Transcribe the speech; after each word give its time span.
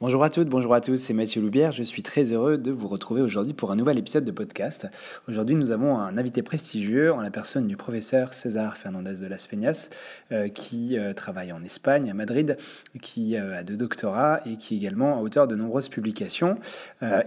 Bonjour 0.00 0.24
à 0.24 0.28
toutes, 0.28 0.48
bonjour 0.48 0.74
à 0.74 0.80
tous, 0.80 0.96
c'est 0.96 1.14
Mathieu 1.14 1.40
Loubière. 1.40 1.70
Je 1.70 1.84
suis 1.84 2.02
très 2.02 2.32
heureux 2.32 2.58
de 2.58 2.72
vous 2.72 2.88
retrouver 2.88 3.22
aujourd'hui 3.22 3.52
pour 3.52 3.70
un 3.70 3.76
nouvel 3.76 3.96
épisode 3.96 4.24
de 4.24 4.32
podcast. 4.32 4.88
Aujourd'hui, 5.28 5.54
nous 5.54 5.70
avons 5.70 5.96
un 5.96 6.18
invité 6.18 6.42
prestigieux 6.42 7.12
en 7.12 7.20
la 7.20 7.30
personne 7.30 7.68
du 7.68 7.76
professeur 7.76 8.34
César 8.34 8.76
Fernandez 8.76 9.20
de 9.22 9.26
Las 9.28 9.46
Peñas, 9.46 9.90
euh, 10.32 10.48
qui 10.48 10.98
euh, 10.98 11.12
travaille 11.12 11.52
en 11.52 11.62
Espagne, 11.62 12.10
à 12.10 12.14
Madrid, 12.14 12.56
qui 13.02 13.36
euh, 13.36 13.60
a 13.60 13.62
deux 13.62 13.76
doctorats 13.76 14.40
et 14.44 14.56
qui 14.56 14.74
est 14.74 14.78
également 14.78 15.20
auteur 15.20 15.46
de 15.46 15.54
nombreuses 15.54 15.88
publications. 15.88 16.58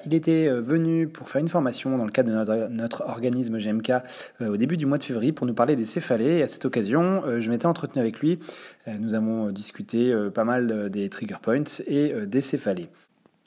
il 0.06 0.14
était 0.14 0.50
venu 0.50 1.08
pour 1.08 1.30
faire 1.30 1.40
une 1.40 1.48
formation 1.48 1.98
dans 1.98 2.06
le 2.06 2.12
cadre 2.12 2.30
de 2.30 2.68
notre, 2.68 3.04
organisme 3.08 3.58
GMK 3.58 3.94
au 4.42 4.58
début 4.58 4.76
du 4.76 4.86
mois 4.86 4.98
de 4.98 5.04
février 5.04 5.32
pour 5.32 5.48
nous 5.48 5.54
parler 5.54 5.78
des 5.78 5.86
céphalées. 5.86 6.42
À 6.42 6.48
cette 6.48 6.66
occasion, 6.66 7.24
je 7.40 7.50
m'étais 7.50 7.66
entretenu 7.66 8.02
avec 8.02 8.20
lui. 8.20 8.40
nous 9.00 9.14
avons 9.14 9.52
discuté 9.52 10.14
pas 10.34 10.44
mal 10.44 10.90
des 10.90 11.10
trigger 11.10 11.38
points 11.42 11.64
et 11.88 12.14
des 12.26 12.42
céphalées 12.42 12.57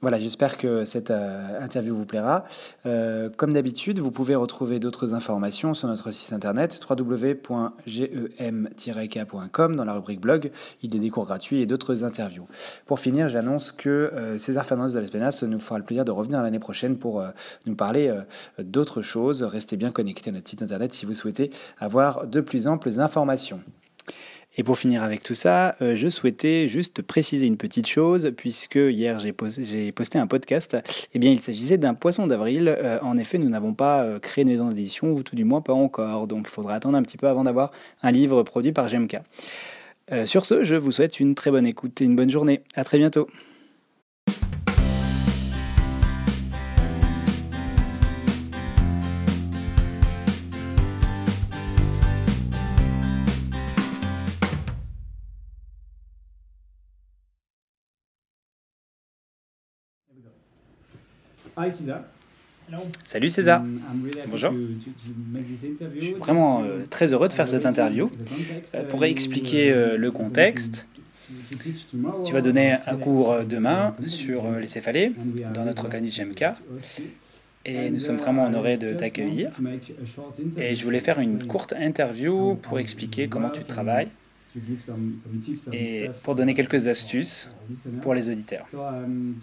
voilà, 0.03 0.19
j'espère 0.19 0.57
que 0.57 0.87
cette 0.87 1.11
euh, 1.11 1.61
interview 1.61 1.95
vous 1.95 2.07
plaira. 2.07 2.45
Euh, 2.87 3.29
comme 3.37 3.53
d'habitude, 3.53 3.99
vous 3.99 4.11
pouvez 4.11 4.35
retrouver 4.35 4.81
d'autres 4.81 5.13
informations 5.13 5.75
sur 5.75 5.89
notre 5.89 6.11
site 6.11 6.33
internet 6.33 6.81
www.gem-k.com 6.89 7.47
dans 9.77 9.85
la 9.85 9.93
rubrique 9.93 10.21
blog. 10.21 10.53
Il 10.83 10.95
y 10.95 10.97
a 10.97 11.01
des 11.01 11.11
cours 11.11 11.27
gratuits 11.27 11.61
et 11.61 11.67
d'autres 11.67 12.03
interviews. 12.03 12.47
Pour 12.87 12.99
finir, 12.99 13.29
j'annonce 13.29 13.73
que 13.73 13.91
euh, 13.91 14.39
César 14.39 14.65
Fernandez 14.65 14.95
de 14.95 15.01
l'Espénas 15.01 15.45
nous 15.47 15.61
fera 15.61 15.79
le 15.79 15.85
plaisir 15.85 16.07
de 16.07 16.13
revenir 16.13 16.43
l'année 16.43 16.61
prochaine 16.61 16.97
pour 16.97 17.23
nous 17.67 17.75
parler 17.75 18.11
d'autres 18.59 19.03
choses. 19.03 19.43
Restez 19.43 19.77
bien 19.77 19.91
connectés 19.91 20.31
à 20.31 20.33
notre 20.33 20.49
site 20.49 20.63
internet 20.63 20.95
si 20.95 21.05
vous 21.05 21.13
souhaitez 21.15 21.51
avoir 21.79 22.27
de 22.27 22.41
plus 22.41 22.67
amples 22.67 23.01
informations. 23.01 23.61
Et 24.57 24.63
pour 24.63 24.79
finir 24.79 25.03
avec 25.03 25.23
tout 25.23 25.35
ça, 25.35 25.77
euh, 25.81 25.95
je 25.95 26.09
souhaitais 26.09 26.67
juste 26.67 27.03
préciser 27.03 27.47
une 27.47 27.57
petite 27.57 27.87
chose, 27.87 28.33
puisque 28.37 28.77
hier 28.77 29.19
j'ai 29.21 29.33
posté, 29.33 30.19
un 30.19 30.27
podcast. 30.27 30.77
Eh 31.15 31.19
bien, 31.19 31.31
il 31.31 31.41
s'agissait 31.41 31.79
d'un 31.79 31.95
poisson 31.95 32.27
d'avril. 32.27 32.69
Euh, 32.69 32.99
en 33.03 33.17
effet, 33.17 33.39
nous 33.39 33.49
n'avons 33.49 33.75
pas 33.75 34.03
euh, 34.03 34.19
créé 34.19 34.43
une 34.43 34.51
maison 34.51 34.69
d'édition, 34.69 35.13
ou 35.13 35.23
tout 35.23 35.37
du 35.37 35.45
moins 35.45 35.61
pas 35.61 35.73
encore. 35.73 36.27
Donc, 36.27 36.47
il 36.49 36.51
faudra 36.51 36.75
attendre 36.75 36.99
un 36.99 37.03
petit 37.03 37.17
peu 37.17 37.29
avant 37.29 37.45
d'avoir 37.45 37.71
un 38.03 38.11
livre 38.11 38.43
produit 38.43 38.73
par 38.73 38.89
GMK. 38.89 39.19
sur 40.25 40.45
ce, 40.45 40.65
je 40.65 40.75
vous 40.75 40.91
souhaite 40.91 41.21
une 41.21 41.35
très 41.35 41.51
bonne 41.51 41.67
écoute 41.67 42.01
et 42.01 42.05
une 42.05 42.17
bonne 42.17 42.31
journée. 42.31 42.63
À 42.75 42.83
très 42.83 42.99
bientôt. 42.99 43.29
Salut 63.05 63.29
César. 63.29 63.63
Um, 63.63 64.11
Bonjour. 64.29 64.53
Je 65.97 66.05
suis 66.05 66.15
vraiment 66.15 66.63
euh, 66.63 66.85
très 66.89 67.13
heureux 67.13 67.29
de 67.29 67.33
faire 67.33 67.49
cette 67.49 67.67
interview 67.67 68.11
euh, 68.75 68.85
pour 68.85 69.05
expliquer 69.05 69.73
euh, 69.73 69.97
le 69.97 70.11
contexte. 70.11 70.87
Tu 72.25 72.33
vas 72.33 72.41
donner 72.41 72.77
un 72.87 72.97
cours 72.97 73.45
demain 73.45 73.95
sur 74.07 74.51
les 74.53 74.67
céphalées 74.67 75.13
dans 75.55 75.65
notre 75.65 75.85
organisme 75.85 76.25
GMK. 76.25 76.45
Et 77.67 77.91
nous 77.91 78.01
sommes 78.01 78.17
vraiment 78.17 78.47
honorés 78.47 78.79
de 78.79 78.95
t'accueillir. 78.95 79.51
Et 80.57 80.75
je 80.75 80.85
voulais 80.85 81.01
faire 81.01 81.21
une 81.21 81.47
courte 81.47 81.75
interview 81.75 82.57
pour 82.57 82.79
expliquer 82.79 83.29
comment 83.29 83.51
tu 83.51 83.65
travailles 83.65 84.09
et 85.73 86.11
pour 86.25 86.35
donner 86.35 86.55
quelques 86.55 86.89
astuces 86.89 87.51
pour 88.03 88.15
les 88.15 88.29
auditeurs. 88.29 88.67
Um, 88.75 89.35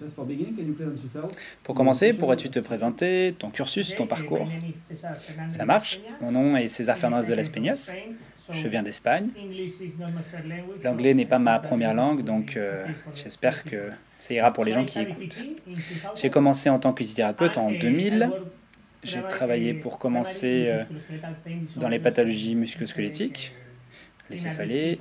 pour 1.63 1.75
commencer, 1.75 2.13
pourrais-tu 2.13 2.49
te 2.49 2.59
présenter, 2.59 3.33
ton 3.37 3.49
cursus, 3.49 3.95
ton 3.95 4.05
parcours? 4.05 4.49
Ça 5.47 5.65
marche 5.65 6.01
Mon 6.21 6.31
nom 6.31 6.57
est 6.57 6.67
César 6.67 6.97
Fernandez 6.97 7.29
de 7.29 7.35
las 7.35 7.49
Peñas. 7.49 7.91
Je 8.51 8.67
viens 8.67 8.83
d'Espagne. 8.83 9.29
L'anglais 10.83 11.13
n'est 11.13 11.25
pas 11.25 11.39
ma 11.39 11.59
première 11.59 11.93
langue, 11.93 12.23
donc 12.23 12.55
euh, 12.55 12.85
j'espère 13.13 13.63
que 13.65 13.89
ça 14.19 14.33
ira 14.33 14.53
pour 14.53 14.63
les 14.63 14.71
gens 14.71 14.85
qui 14.85 14.99
écoutent. 15.01 15.45
J'ai 16.15 16.29
commencé 16.29 16.69
en 16.69 16.79
tant 16.79 16.93
que 16.93 16.99
physiothérapeute 16.99 17.57
en 17.57 17.71
2000. 17.71 18.29
J'ai 19.03 19.21
travaillé 19.29 19.73
pour 19.73 19.99
commencer 19.99 20.65
euh, 20.67 20.83
dans 21.75 21.89
les 21.89 21.99
pathologies 21.99 22.55
musculosquelettiques 22.55 23.53
les 24.29 24.37
céphalées, 24.37 24.99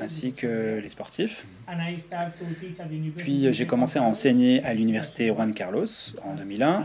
ainsi 0.00 0.32
que 0.32 0.78
les 0.80 0.88
sportifs. 0.88 1.46
Puis 3.16 3.52
j'ai 3.52 3.66
commencé 3.66 3.98
à 3.98 4.02
enseigner 4.02 4.62
à 4.64 4.74
l'université 4.74 5.28
Juan 5.28 5.52
Carlos 5.52 5.86
en 6.24 6.34
2001 6.34 6.84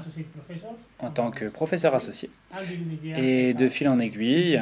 en 1.00 1.12
tant 1.12 1.32
que 1.32 1.46
professeur 1.46 1.96
associé. 1.96 2.30
Et 3.04 3.54
de 3.54 3.68
fil 3.68 3.88
en 3.88 4.00
aiguille, 4.00 4.62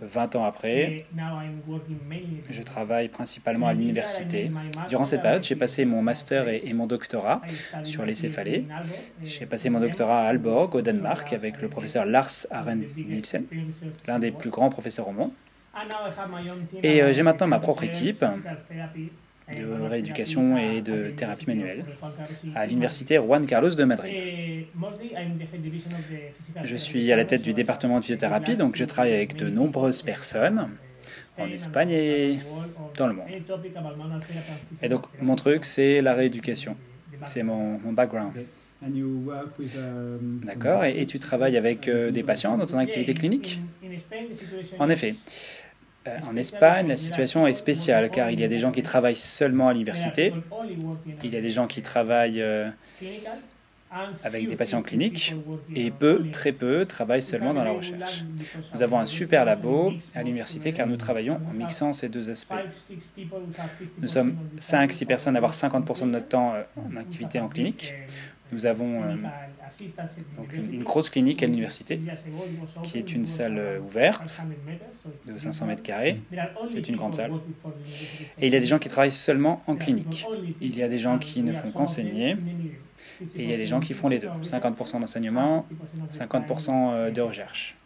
20 0.00 0.36
ans 0.36 0.44
après, 0.44 1.06
je 2.50 2.62
travaille 2.62 3.08
principalement 3.08 3.68
à 3.68 3.74
l'université. 3.74 4.50
Durant 4.88 5.04
cette 5.04 5.22
période, 5.22 5.44
j'ai 5.44 5.56
passé 5.56 5.84
mon 5.84 6.02
master 6.02 6.48
et, 6.48 6.72
mon 6.72 6.86
doctorat 6.86 7.40
sur 7.84 8.04
les 8.04 8.14
céphalées. 8.14 8.64
J'ai 9.22 9.46
passé 9.46 9.70
mon 9.70 9.80
doctorat 9.80 10.22
à 10.22 10.28
Aalborg, 10.28 10.74
au 10.74 10.82
Danemark, 10.82 11.32
avec 11.32 11.60
le 11.60 11.68
professeur 11.68 12.06
Lars 12.06 12.46
Aren 12.50 12.84
Nielsen, 12.96 13.44
l'un 14.06 14.18
des 14.18 14.30
plus 14.30 14.50
grands 14.50 14.70
professeurs 14.70 15.08
au 15.08 15.12
monde. 15.12 15.30
Et 16.82 17.02
euh, 17.02 17.12
j'ai 17.12 17.22
maintenant 17.22 17.46
ma 17.46 17.58
propre 17.58 17.84
équipe 17.84 18.24
de 19.56 19.88
rééducation 19.88 20.58
et 20.58 20.82
de 20.82 21.10
thérapie 21.10 21.46
manuelle 21.46 21.84
à 22.54 22.66
l'université 22.66 23.16
Juan 23.16 23.46
Carlos 23.46 23.70
de 23.70 23.84
Madrid. 23.84 24.66
Je 26.64 26.76
suis 26.76 27.10
à 27.12 27.16
la 27.16 27.24
tête 27.24 27.42
du 27.42 27.52
département 27.54 27.98
de 27.98 28.04
physiothérapie, 28.04 28.56
donc 28.56 28.76
je 28.76 28.84
travaille 28.84 29.14
avec 29.14 29.36
de 29.36 29.48
nombreuses 29.48 30.02
personnes 30.02 30.68
en 31.38 31.48
Espagne 31.50 31.90
et 31.90 32.38
dans 32.96 33.06
le 33.06 33.14
monde. 33.14 33.28
Et 34.82 34.88
donc 34.88 35.06
mon 35.20 35.36
truc, 35.36 35.64
c'est 35.64 36.02
la 36.02 36.14
rééducation. 36.14 36.76
C'est 37.26 37.42
mon, 37.42 37.78
background. 37.92 38.32
D'accord, 40.44 40.84
et, 40.84 41.04
tu 41.06 41.18
travailles 41.18 41.56
avec 41.56 41.88
euh, 41.88 42.12
des 42.12 42.22
patients 42.22 42.56
dans 42.56 42.66
ton 42.66 42.78
activité 42.78 43.12
clinique? 43.12 43.60
En 44.78 44.88
effet. 44.88 45.16
Euh, 46.08 46.18
en 46.28 46.36
Espagne, 46.36 46.88
la 46.88 46.96
situation 46.96 47.46
est 47.46 47.52
spéciale 47.52 48.10
car 48.10 48.30
il 48.30 48.40
y 48.40 48.44
a 48.44 48.48
des 48.48 48.58
gens 48.58 48.72
qui 48.72 48.82
travaillent 48.82 49.16
seulement 49.16 49.68
à 49.68 49.72
l'université, 49.72 50.32
il 51.22 51.32
y 51.32 51.36
a 51.36 51.40
des 51.40 51.50
gens 51.50 51.66
qui 51.66 51.82
travaillent 51.82 52.42
euh, 52.42 52.68
avec 54.22 54.48
des 54.48 54.56
patients 54.56 54.82
cliniques 54.82 55.34
et 55.74 55.90
peu, 55.90 56.26
très 56.30 56.52
peu, 56.52 56.84
travaillent 56.84 57.22
seulement 57.22 57.54
dans 57.54 57.64
la 57.64 57.72
recherche. 57.72 58.24
Nous 58.74 58.82
avons 58.82 58.98
un 58.98 59.06
super 59.06 59.44
labo 59.44 59.92
à 60.14 60.22
l'université 60.22 60.72
car 60.72 60.86
nous 60.86 60.96
travaillons 60.96 61.40
en 61.48 61.52
mixant 61.52 61.92
ces 61.92 62.08
deux 62.08 62.30
aspects. 62.30 62.54
Nous 63.98 64.08
sommes 64.08 64.36
5-6 64.58 65.06
personnes 65.06 65.36
à 65.36 65.38
avoir 65.38 65.54
50% 65.54 66.02
de 66.02 66.10
notre 66.10 66.28
temps 66.28 66.54
euh, 66.54 66.62
en 66.76 66.96
activité 66.96 67.40
en 67.40 67.48
clinique. 67.48 67.94
Nous 68.52 68.66
avons 68.66 69.02
euh, 69.02 69.16
donc 70.36 70.52
une, 70.52 70.82
grosse 70.82 71.10
clinique 71.10 71.42
à 71.42 71.46
l'université 71.46 72.00
qui 72.82 72.98
est 72.98 73.12
une 73.12 73.26
salle 73.26 73.58
euh, 73.58 73.80
ouverte 73.80 74.42
de 75.26 75.36
500 75.36 75.66
mètres 75.66 75.82
carrés. 75.82 76.20
C'est 76.72 76.88
une 76.88 76.96
grande 76.96 77.14
salle. 77.14 77.32
Et 78.38 78.46
il 78.46 78.52
y 78.52 78.56
a 78.56 78.60
des 78.60 78.66
gens 78.66 78.78
qui 78.78 78.88
travaillent 78.88 79.12
seulement 79.12 79.62
en 79.66 79.76
clinique. 79.76 80.26
Il 80.60 80.76
y 80.76 80.82
a 80.82 80.88
des 80.88 80.98
gens 80.98 81.18
qui 81.18 81.42
ne 81.42 81.52
font 81.52 81.70
qu'enseigner. 81.70 82.36
Et 83.34 83.42
il 83.42 83.50
y 83.50 83.54
a 83.54 83.56
des 83.56 83.66
gens 83.66 83.80
qui 83.80 83.94
font 83.94 84.08
les 84.08 84.18
deux. 84.18 84.28
50% 84.42 85.00
d'enseignement, 85.00 85.66
50% 86.10 86.70
euh, 86.70 87.10
de 87.10 87.20
recherche. 87.20 87.76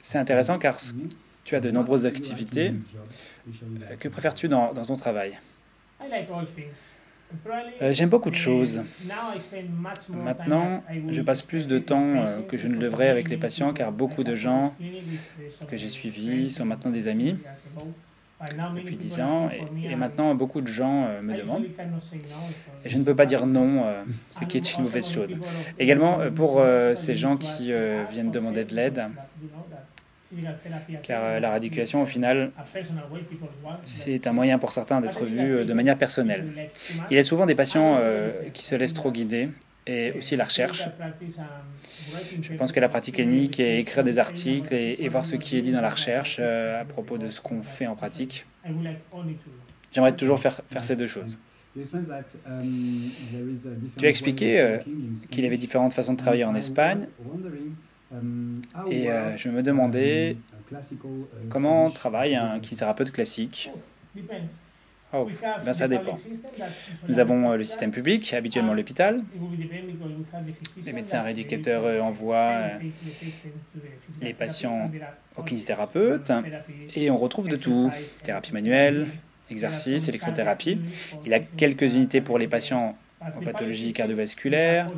C'est 0.00 0.18
intéressant 0.18 0.58
car 0.58 0.78
tu 1.44 1.56
as 1.56 1.60
de 1.60 1.70
nombreuses 1.70 2.06
activités. 2.06 2.74
Que 3.98 4.08
préfères-tu 4.08 4.48
dans, 4.48 4.72
dans 4.72 4.84
ton 4.84 4.96
travail? 4.96 5.38
Euh, 7.82 7.92
J'aime 7.92 8.08
beaucoup 8.08 8.30
de 8.30 8.36
choses. 8.36 8.82
Maintenant, 10.08 10.82
je 11.08 11.22
passe 11.22 11.42
plus 11.42 11.66
de 11.66 11.78
temps 11.78 12.16
euh, 12.16 12.42
que 12.42 12.56
je 12.56 12.66
ne 12.66 12.74
le 12.74 12.80
devrais 12.80 13.08
avec 13.08 13.30
les 13.30 13.36
patients 13.36 13.72
car 13.72 13.92
beaucoup 13.92 14.24
de 14.24 14.34
gens 14.34 14.74
que 15.68 15.76
j'ai 15.76 15.88
suivis 15.88 16.50
sont 16.50 16.64
maintenant 16.64 16.90
des 16.90 17.08
amis. 17.08 17.36
depuis 18.74 18.96
10 18.96 19.20
ans 19.20 19.50
et, 19.50 19.94
maintenant 19.96 20.34
beaucoup 20.34 20.62
de 20.62 20.66
gens 20.66 21.04
euh, 21.04 21.22
me 21.22 21.36
demandent. 21.36 21.66
et 22.84 22.88
je 22.88 22.98
ne 22.98 23.04
peux 23.04 23.14
pas 23.14 23.26
dire 23.26 23.46
non, 23.46 23.84
ce 24.30 24.44
qui 24.44 24.56
est 24.56 24.74
une 24.74 24.82
mauvaise 24.82 25.10
chose. 25.10 25.36
Également 25.78 26.18
pour 26.34 26.62
ces 26.94 27.14
gens 27.14 27.36
qui 27.36 27.72
viennent 28.10 28.30
demander 28.30 28.64
de 28.64 28.74
l'aide, 28.74 29.04
car 31.02 31.24
euh, 31.24 31.40
la 31.40 31.50
rééducation, 31.50 32.02
au 32.02 32.06
final, 32.06 32.52
c'est 33.84 34.26
un 34.26 34.32
moyen 34.32 34.58
pour 34.58 34.72
certains 34.72 35.00
d'être 35.00 35.24
vus 35.24 35.54
euh, 35.54 35.64
de 35.64 35.72
manière 35.72 35.98
personnelle. 35.98 36.70
Il 37.10 37.16
y 37.16 37.20
a 37.20 37.24
souvent 37.24 37.46
des 37.46 37.54
patients 37.54 37.96
euh, 37.96 38.30
qui 38.52 38.66
se 38.66 38.74
laissent 38.74 38.94
trop 38.94 39.10
guider 39.10 39.48
et 39.86 40.12
aussi 40.12 40.36
la 40.36 40.44
recherche. 40.44 40.88
Je 42.42 42.52
pense 42.54 42.70
que 42.70 42.80
la 42.80 42.88
pratique 42.88 43.16
clinique 43.16 43.58
et 43.58 43.78
écrire 43.78 44.04
des 44.04 44.18
articles 44.18 44.72
et, 44.72 45.08
voir 45.08 45.24
ce 45.24 45.36
qui 45.36 45.56
est 45.56 45.62
dit 45.62 45.72
dans 45.72 45.80
la 45.80 45.90
recherche 45.90 46.38
à 46.38 46.84
propos 46.84 47.18
de 47.18 47.28
ce 47.28 47.40
qu'on 47.40 47.62
fait 47.62 47.86
en 47.86 47.96
pratique. 47.96 48.46
J'aimerais 49.92 50.14
toujours 50.14 50.38
faire, 50.38 50.60
faire 50.70 50.84
ces 50.84 50.96
deux 50.96 51.06
choses. 51.06 51.38
Tu 53.98 54.06
as 54.06 54.08
expliqué 54.08 54.60
euh, 54.60 54.78
qu'il 55.30 55.44
y 55.44 55.46
avait 55.46 55.56
différentes 55.56 55.92
façons 55.92 56.14
de 56.14 56.18
travailler 56.18 56.44
en 56.44 56.54
Espagne 56.54 57.06
et 58.88 59.10
euh, 59.10 59.36
je 59.36 59.48
me 59.50 59.62
demandais 59.62 60.36
comment 61.48 61.90
travaille 61.90 62.34
un 62.34 62.58
kinésithérapeute 62.60 63.12
classique. 63.12 63.70
Oh, 65.12 65.28
ben 65.64 65.72
ça 65.72 65.88
dépend. 65.88 66.14
Nous 67.08 67.18
avons 67.18 67.50
euh, 67.50 67.56
le 67.56 67.64
système 67.64 67.90
public, 67.90 68.32
habituellement 68.32 68.74
l'hôpital. 68.74 69.20
Les 70.84 70.92
médecins 70.92 71.22
rééducateurs 71.22 72.04
envoient 72.04 72.70
les 74.20 74.34
patients 74.34 74.90
au 75.36 75.42
kinésithérapeute 75.42 76.30
et 76.94 77.10
on 77.10 77.18
retrouve 77.18 77.48
de 77.48 77.56
tout. 77.56 77.90
Thérapie 78.22 78.52
manuelle, 78.52 79.08
exercice, 79.50 80.08
électrothérapie. 80.08 80.80
Il 81.24 81.30
y 81.30 81.34
a 81.34 81.40
quelques 81.40 81.94
unités 81.94 82.20
pour 82.20 82.38
les 82.38 82.46
patients 82.46 82.96
en 83.20 83.42
pathologie 83.42 83.92
cardiovasculaire. 83.92 84.90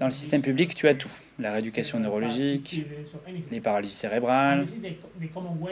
Dans 0.00 0.06
le 0.06 0.12
système 0.12 0.42
public, 0.42 0.74
tu 0.74 0.88
as 0.88 0.94
tout. 0.94 1.10
La 1.38 1.52
rééducation 1.52 2.00
neurologique, 2.00 2.86
les 3.50 3.60
paralysies 3.60 3.94
cérébrales, 3.94 4.64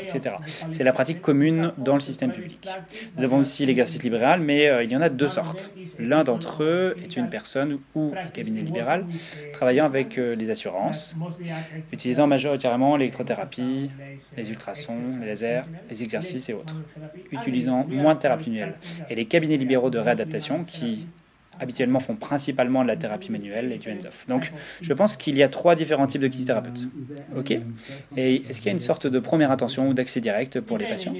etc. 0.03 0.37
C'est 0.71 0.85
la 0.85 0.93
pratique 0.93 1.23
commune 1.23 1.73
dans 1.79 1.95
le 1.95 2.01
système 2.01 2.33
public. 2.33 2.69
Nous 3.17 3.25
avons 3.25 3.39
aussi 3.39 3.65
l'exercice 3.65 4.03
libéral, 4.03 4.41
mais 4.41 4.69
euh, 4.69 4.85
il 4.85 4.91
y 4.91 4.97
en 4.97 5.01
a 5.01 5.09
deux 5.09 5.29
sortes. 5.29 5.71
L'un 5.99 6.23
d'entre 6.23 6.63
eux 6.63 6.97
est 7.03 7.17
une 7.17 7.31
personne 7.31 7.79
ou 7.95 8.13
un 8.15 8.29
cabinet 8.29 8.61
libéral 8.61 9.07
travaillant 9.55 9.87
avec 9.87 10.19
euh, 10.19 10.35
les 10.35 10.51
assurances, 10.51 11.17
utilisant 11.93 12.27
majoritairement 12.27 12.99
l'électrothérapie, 12.99 13.91
les 14.37 14.51
ultrasons, 14.51 15.19
les 15.21 15.29
lasers, 15.29 15.63
les 15.91 16.03
exercices 16.03 16.51
et 16.51 16.53
autres, 16.53 16.83
utilisant 17.33 17.87
moins 17.89 18.15
de 18.15 18.21
thérapie 18.21 18.51
manuelle. 18.51 18.75
Et 19.09 19.15
les 19.15 19.25
cabinets 19.25 19.57
libéraux 19.57 19.91
de 19.91 19.99
réadaptation 19.99 20.65
qui 20.65 21.07
habituellement 21.61 22.01
font 22.01 22.17
principalement 22.17 22.83
de 22.83 22.89
la 22.89 22.97
thérapie 22.97 23.31
manuelle 23.31 23.73
et 23.73 23.79
du 23.79 23.91
hands-off. 23.91 24.27
Donc, 24.29 24.53
je 24.81 24.93
pense 24.93 25.17
qu'il 25.17 25.37
y 25.37 25.43
a 25.43 25.49
trois 25.49 25.75
différents 25.75 26.07
types 26.07 26.21
de 26.21 26.29
kinésithérapeutes. 26.29 26.89
OK 27.37 27.53
Et 28.17 28.37
est-ce 28.49 28.59
qu'il 28.59 28.67
y 28.67 28.71
a 28.71 28.73
une 28.73 28.79
sorte 28.79 29.07
de 29.07 29.19
première 29.19 29.51
intention 29.51 29.89
ou 29.89 29.95
d'accès 29.95 30.21
direct 30.21 30.61
pour 30.61 30.79
les 30.79 30.87
patients? 30.87 31.15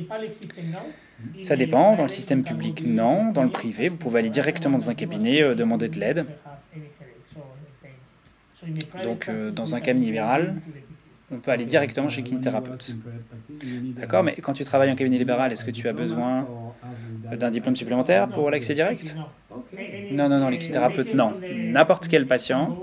Ça 1.43 1.57
dépend. 1.57 1.97
Dans 1.97 2.03
le 2.03 2.09
système 2.09 2.43
public, 2.43 2.85
non. 2.87 3.31
Dans 3.33 3.43
le 3.43 3.51
privé, 3.51 3.89
vous 3.89 3.97
pouvez 3.97 4.21
aller 4.21 4.31
directement 4.31 4.79
dans 4.79 4.91
un 4.91 4.95
cabinet, 4.95 5.43
euh, 5.43 5.55
demander 5.55 5.89
de 5.89 5.99
l'aide. 5.99 6.27
Donc, 9.03 9.29
euh, 9.29 9.51
dans 9.51 9.75
un 9.75 9.81
cabinet 9.81 10.07
libéral, 10.07 10.57
on 11.31 11.39
peut 11.39 11.51
aller 11.51 11.67
directement 11.67 12.09
chez 12.09 12.23
le 12.23 12.27
kinésithérapeute. 12.27 12.95
D'accord? 13.97 14.23
Mais 14.23 14.35
quand 14.35 14.53
tu 14.53 14.65
travailles 14.65 14.91
en 14.91 14.97
cabinet 14.97 15.19
libéral, 15.19 15.53
est-ce 15.53 15.65
que 15.65 15.71
tu 15.71 15.89
as 15.89 15.93
besoin 15.93 16.47
d'un 17.33 17.51
diplôme 17.51 17.77
supplémentaire 17.77 18.29
pour 18.29 18.51
l'accès 18.51 18.75
direct? 18.75 19.17
Non, 20.11 20.29
non, 20.29 20.39
non, 20.39 20.49
les 20.49 20.59
kinésithérapeutes, 20.59 21.13
non. 21.13 21.37
N'importe 21.51 22.09
quel 22.09 22.27
patient 22.27 22.77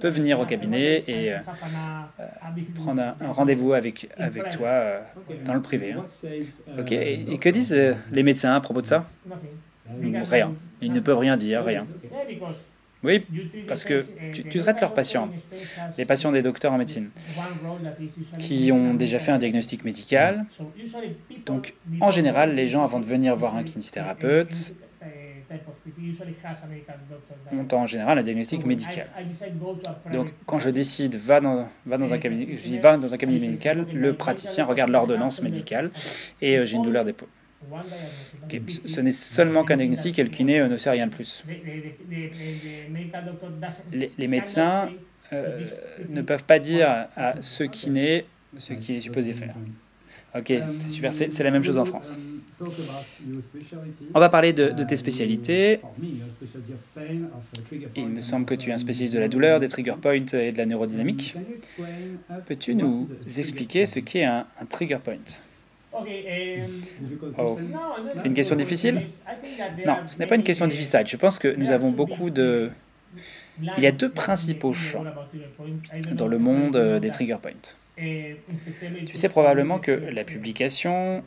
peut 0.00 0.08
venir 0.08 0.40
au 0.40 0.46
cabinet 0.46 1.04
et 1.06 1.32
euh, 1.32 1.38
prendre 2.74 3.02
un, 3.02 3.32
rendez-vous 3.32 3.72
avec, 3.72 4.08
avec 4.18 4.50
toi 4.50 4.68
euh, 4.68 5.00
dans 5.44 5.54
le 5.54 5.62
privé. 5.62 5.92
Hein. 5.92 6.04
Ok, 6.78 6.92
et, 6.92 7.38
que 7.38 7.48
disent 7.48 7.72
euh, 7.72 7.94
les 8.10 8.22
médecins 8.22 8.54
à 8.54 8.60
propos 8.60 8.82
de 8.82 8.86
ça? 8.86 9.10
Rien. 10.02 10.54
Ils 10.80 10.92
ne 10.92 11.00
peuvent 11.00 11.18
rien 11.18 11.36
dire, 11.36 11.64
rien. 11.64 11.86
Oui, 13.02 13.26
parce 13.66 13.84
que 13.84 14.06
tu, 14.30 14.44
traites 14.46 14.80
leurs 14.80 14.94
patients, 14.94 15.32
les 15.98 16.04
patients 16.06 16.32
des 16.32 16.42
docteurs 16.42 16.72
en 16.72 16.78
médecine, 16.78 17.10
qui 18.38 18.70
ont 18.72 18.94
déjà 18.94 19.18
fait 19.18 19.32
un 19.32 19.38
diagnostic 19.38 19.84
médical. 19.84 20.46
Donc, 21.46 21.74
en 22.00 22.10
général, 22.10 22.54
les 22.54 22.66
gens, 22.66 22.82
avant 22.82 23.00
de 23.00 23.04
venir 23.06 23.36
voir 23.36 23.56
un 23.56 23.64
kinésithérapeute, 23.64 24.74
ont 27.52 27.68
en 27.72 27.86
général 27.86 28.18
un 28.18 28.22
diagnostic 28.22 28.64
médical. 28.64 29.06
Donc, 30.12 30.32
quand 30.46 30.58
je 30.58 30.70
décide, 30.70 31.16
va 31.16 31.40
dans, 31.40 31.68
va 31.86 31.98
dans 31.98 32.12
un 32.12 32.18
cabinet, 32.18 32.54
je 32.54 32.62
dis, 32.62 32.78
va 32.78 32.96
dans 32.96 33.12
un 33.12 33.16
cabinet 33.16 33.40
médical, 33.40 33.86
le 33.92 34.14
praticien 34.14 34.64
regarde 34.64 34.90
l'ordonnance 34.90 35.42
médicale 35.42 35.90
et 36.40 36.58
euh, 36.58 36.66
j'ai 36.66 36.76
une 36.76 36.82
douleur 36.82 37.04
d'épaule. 37.04 37.28
Ce 38.86 39.00
n'est 39.00 39.12
seulement 39.12 39.64
qu'un 39.64 39.76
diagnostic 39.76 40.18
et 40.18 40.22
le 40.22 40.30
kiné 40.30 40.60
euh, 40.60 40.68
ne 40.68 40.76
sait 40.76 40.90
rien 40.90 41.06
de 41.06 41.12
plus. 41.14 41.44
Les, 43.92 44.28
médecins 44.28 44.90
euh, 45.32 45.64
ne 46.08 46.22
peuvent 46.22 46.44
pas 46.44 46.58
dire 46.58 47.08
à 47.16 47.34
ce 47.42 47.64
kiné 47.64 48.24
ce 48.56 48.72
qu'il 48.72 48.96
est 48.96 49.00
supposé 49.00 49.32
faire. 49.32 49.54
Ok, 50.34 50.52
c'est 50.78 50.90
super, 50.90 51.12
c'est 51.12 51.42
la 51.42 51.50
même 51.50 51.64
chose 51.64 51.78
en 51.78 51.84
France. 51.84 52.18
On 54.14 54.20
va 54.20 54.28
parler 54.28 54.52
de, 54.52 54.70
de, 54.70 54.84
tes 54.84 54.96
spécialités. 54.96 55.80
Il 57.96 58.08
me 58.08 58.20
semble 58.20 58.44
que 58.46 58.54
tu 58.54 58.70
es 58.70 58.72
un 58.72 58.78
spécialiste 58.78 59.14
de 59.14 59.20
la 59.20 59.28
douleur, 59.28 59.60
des 59.60 59.68
trigger 59.68 59.94
points 60.00 60.26
et 60.32 60.52
de 60.52 60.58
la 60.58 60.66
neurodynamique. 60.66 61.34
Peux-tu 62.46 62.74
nous 62.74 63.08
expliquer 63.38 63.86
ce 63.86 64.00
qu'est 64.00 64.24
un, 64.24 64.46
un 64.60 64.66
trigger 64.66 64.98
point? 65.02 65.16
Oh. 65.92 67.58
C'est 68.16 68.26
une 68.26 68.34
question 68.34 68.56
difficile? 68.56 69.06
Non, 69.86 69.98
ce 70.06 70.18
n'est 70.18 70.26
pas 70.26 70.36
une 70.36 70.42
question 70.42 70.66
difficile. 70.66 71.02
Je 71.06 71.16
pense 71.16 71.38
que 71.38 71.48
nous 71.48 71.70
avons 71.72 71.90
beaucoup 71.90 72.30
de... 72.30 72.70
Il 73.76 73.82
y 73.82 73.86
a 73.86 73.92
deux 73.92 74.10
principaux 74.10 74.72
champs 74.72 75.04
dans 76.12 76.28
le 76.28 76.38
monde 76.38 76.76
euh, 76.76 76.98
des 76.98 77.08
trigger 77.08 77.36
points. 77.42 77.74
Tu 77.98 79.16
sais 79.16 79.28
probablement 79.28 79.78
que 79.78 79.90
la 79.90 80.24
publication 80.24 81.22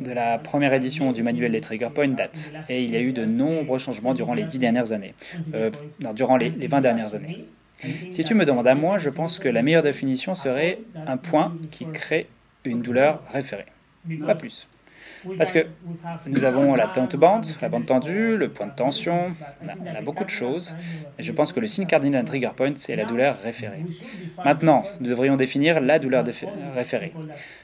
de 0.00 0.12
la 0.12 0.38
première 0.38 0.72
édition 0.72 1.12
du 1.12 1.22
manuel 1.22 1.52
des 1.52 1.60
trigger 1.60 1.88
points 1.92 2.08
date, 2.08 2.52
et 2.68 2.84
il 2.84 2.90
y 2.90 2.96
a 2.96 3.00
eu 3.00 3.12
de 3.12 3.24
nombreux 3.24 3.78
changements 3.78 4.14
durant 4.14 4.34
les 4.34 4.44
dix 4.44 4.58
dernières 4.58 4.92
années, 4.92 5.14
euh, 5.54 5.70
durant 6.14 6.36
les, 6.36 6.50
les 6.50 6.68
20 6.68 6.80
dernières 6.80 7.14
années. 7.14 7.46
Si 8.10 8.24
tu 8.24 8.34
me 8.34 8.44
demandes 8.44 8.68
à 8.68 8.74
moi, 8.74 8.98
je 8.98 9.10
pense 9.10 9.38
que 9.38 9.48
la 9.48 9.62
meilleure 9.62 9.82
définition 9.82 10.34
serait 10.34 10.80
un 11.06 11.16
point 11.16 11.56
qui 11.70 11.86
crée 11.86 12.28
une 12.64 12.82
douleur 12.82 13.22
référée. 13.32 13.66
Pas 14.26 14.34
plus. 14.34 14.68
Parce 15.36 15.52
que 15.52 15.66
nous 16.26 16.44
avons 16.44 16.74
la 16.74 16.86
tente 16.86 17.16
bande, 17.16 17.46
la 17.60 17.68
bande 17.68 17.86
tendue, 17.86 18.36
le 18.36 18.48
point 18.48 18.66
de 18.66 18.74
tension, 18.74 19.34
on 19.62 19.96
a, 19.96 20.00
beaucoup 20.00 20.24
de 20.24 20.30
choses. 20.30 20.74
Et 21.18 21.22
je 21.22 21.32
pense 21.32 21.52
que 21.52 21.60
le 21.60 21.66
signe 21.66 21.86
cardinal 21.86 22.22
d'un 22.22 22.26
trigger 22.26 22.50
point, 22.56 22.72
c'est 22.76 22.96
la 22.96 23.04
douleur 23.04 23.38
référée. 23.40 23.84
Maintenant, 24.44 24.82
nous 25.00 25.08
devrions 25.08 25.36
définir 25.36 25.80
la 25.80 25.98
douleur 25.98 26.24
référée. 26.74 27.12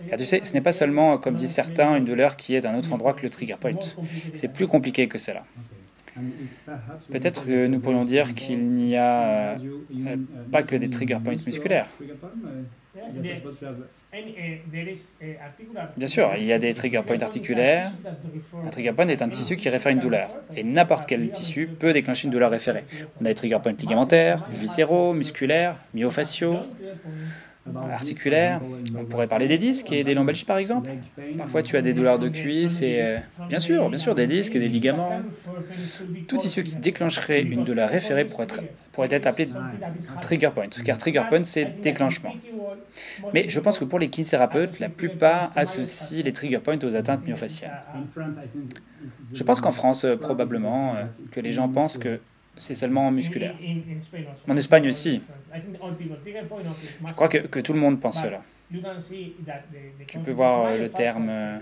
Car 0.09 0.19
tu 0.19 0.27
sais, 0.27 0.41
ce 0.45 0.53
n'est 0.53 0.61
pas 0.61 0.73
seulement, 0.73 1.19
comme 1.19 1.37
disent 1.37 1.55
certains, 1.55 1.97
une 1.97 2.05
douleur 2.05 2.37
qui 2.37 2.55
est 2.55 2.61
d'un 2.61 2.77
autre 2.77 2.93
endroit 2.93 3.15
que 3.15 3.23
le 3.23 3.31
trigger 3.31 3.57
point. 3.61 3.73
C'est 4.35 4.49
plus 4.49 4.67
compliqué 4.67 5.09
que 5.09 5.19
cela. 5.19 5.45
Peut-être 7.11 7.45
que 7.45 7.67
nous 7.67 7.81
pourrions 7.81 8.05
dire 8.05 8.35
qu'il 8.35 8.71
n'y 8.71 8.97
a 8.97 9.59
euh, 9.59 10.17
pas 10.51 10.63
que 10.63 10.77
des 10.77 10.89
trigger 10.89 11.19
points 11.23 11.37
musculaires. 11.47 11.89
Bien 15.97 16.07
sûr, 16.07 16.35
il 16.37 16.45
y 16.45 16.53
a 16.53 16.59
des 16.59 16.75
trigger 16.75 17.03
points 17.07 17.21
articulaires. 17.23 17.93
Un 18.63 18.71
trigger 18.71 18.93
point 18.93 19.09
est 19.09 19.23
un 19.23 19.31
tissu 19.31 19.57
qui 19.57 19.69
réfère 19.69 19.93
une 19.93 19.99
douleur. 20.01 20.39
Et 20.55 20.65
n'importe 20.65 21.07
quel 21.07 21.31
tissu 21.33 21.69
peut 21.79 21.93
déclencher 21.93 22.27
une 22.27 22.33
douleur 22.33 22.51
référée. 22.51 22.87
On 23.21 23.25
a 23.25 23.29
des 23.29 23.35
trigger 23.35 23.59
points 23.63 23.73
ligamentaires, 23.79 24.45
viscéraux, 24.49 25.13
musculaires, 25.15 25.79
myofasciaux, 25.95 26.67
articulaires. 27.89 28.63
On 28.95 29.05
pourrait 29.07 29.29
parler 29.29 29.49
des 29.49 29.59
disques 29.59 29.93
et 29.93 30.05
des 30.05 30.15
lombalgies 30.15 30.45
par 30.45 30.59
exemple. 30.59 30.97
Parfois 31.37 31.63
tu 31.63 31.77
as 31.77 31.83
des 31.83 31.95
douleurs 31.95 32.19
de 32.19 32.29
cuisse 32.29 32.83
et 32.83 33.03
euh, 33.03 33.19
bien 33.49 33.59
sûr, 33.61 33.89
bien 33.91 33.99
sûr 33.99 34.15
des 34.15 34.27
disques 34.27 34.57
et 34.57 34.61
des 34.61 34.69
ligaments. 34.69 35.29
Tout 36.27 36.37
tissu 36.39 36.63
qui 36.65 36.79
déclencherait 36.79 37.43
une 37.43 37.65
douleur 37.65 37.89
référée 37.91 38.25
pourrait 38.27 38.45
être, 38.45 38.63
pourrait 38.93 39.09
être 39.11 39.27
appelé 39.27 39.57
trigger 40.21 40.51
point, 40.55 40.69
car 40.85 40.99
trigger 40.99 41.25
point 41.29 41.45
c'est 41.45 41.67
déclenchement. 41.83 42.39
Mais 43.33 43.49
je 43.49 43.61
pense 43.61 43.79
que 43.79 43.85
pour 43.85 43.99
les 43.99 44.11
kinésithérapeutes, 44.11 44.79
la 44.81 44.89
plupart 44.91 45.53
associent 45.57 46.23
les 46.25 46.33
trigger 46.33 46.61
points 46.61 46.79
aux 46.85 46.97
atteintes 46.97 47.27
myofaciales. 47.27 47.77
Je 49.35 49.43
pense 49.45 49.61
qu'en 49.61 49.73
France, 49.73 50.05
euh, 50.05 50.17
probablement, 50.17 50.97
euh, 50.97 51.07
que 51.31 51.41
les 51.41 51.53
gens 51.53 51.69
pensent 51.69 51.99
que 51.99 52.23
c'est 52.57 52.75
seulement 52.75 53.11
musculaire. 53.11 53.55
En 54.49 54.57
Espagne 54.57 54.89
aussi. 54.89 55.23
Je 57.07 57.13
crois 57.13 57.29
que, 57.29 57.39
que 57.39 57.61
tout 57.61 57.73
le 57.73 57.79
monde 57.81 58.01
pense 58.01 58.21
cela. 58.21 58.43
Tu 60.07 60.19
peux 60.19 60.33
voir 60.33 60.67
euh, 60.67 60.79
le 60.79 60.89
terme 60.89 61.61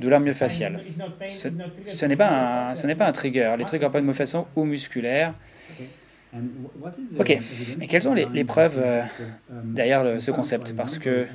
douleur 0.00 0.20
myofaciale. 0.20 0.80
Ce, 1.28 1.48
ce 1.84 2.06
n'est 2.06 2.16
pas, 2.16 2.70
un, 2.70 2.74
ce 2.74 2.86
pas 2.94 3.06
un 3.06 3.12
trigger. 3.12 3.54
Les 3.58 3.64
triggers 3.64 3.90
pas 3.90 4.00
de 4.00 4.06
myofaciaux 4.06 4.48
ou 4.56 4.64
musculaires 4.64 5.34
Ok, 7.18 7.36
mais 7.80 7.88
quelles 7.88 8.02
sont 8.02 8.14
les, 8.14 8.44
preuves 8.44 8.78
euh, 8.78 9.02
derrière 9.74 10.20
ce 10.22 10.30
concept? 10.30 10.72
Parce 10.76 10.98
que 10.98 11.26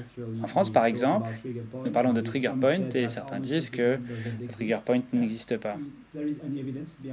en 0.42 0.48
France, 0.48 0.70
par 0.72 0.86
exemple, 0.86 1.30
nous 1.86 1.92
parlons 1.92 2.14
de 2.14 2.22
trigger 2.22 2.54
point 2.60 2.88
et 2.94 3.10
certains 3.10 3.40
disent 3.40 3.70
que 3.70 4.00
le 4.48 4.54
trigger 4.54 4.80
point 4.86 5.02
n'existe 5.12 5.58
pas. 5.58 5.78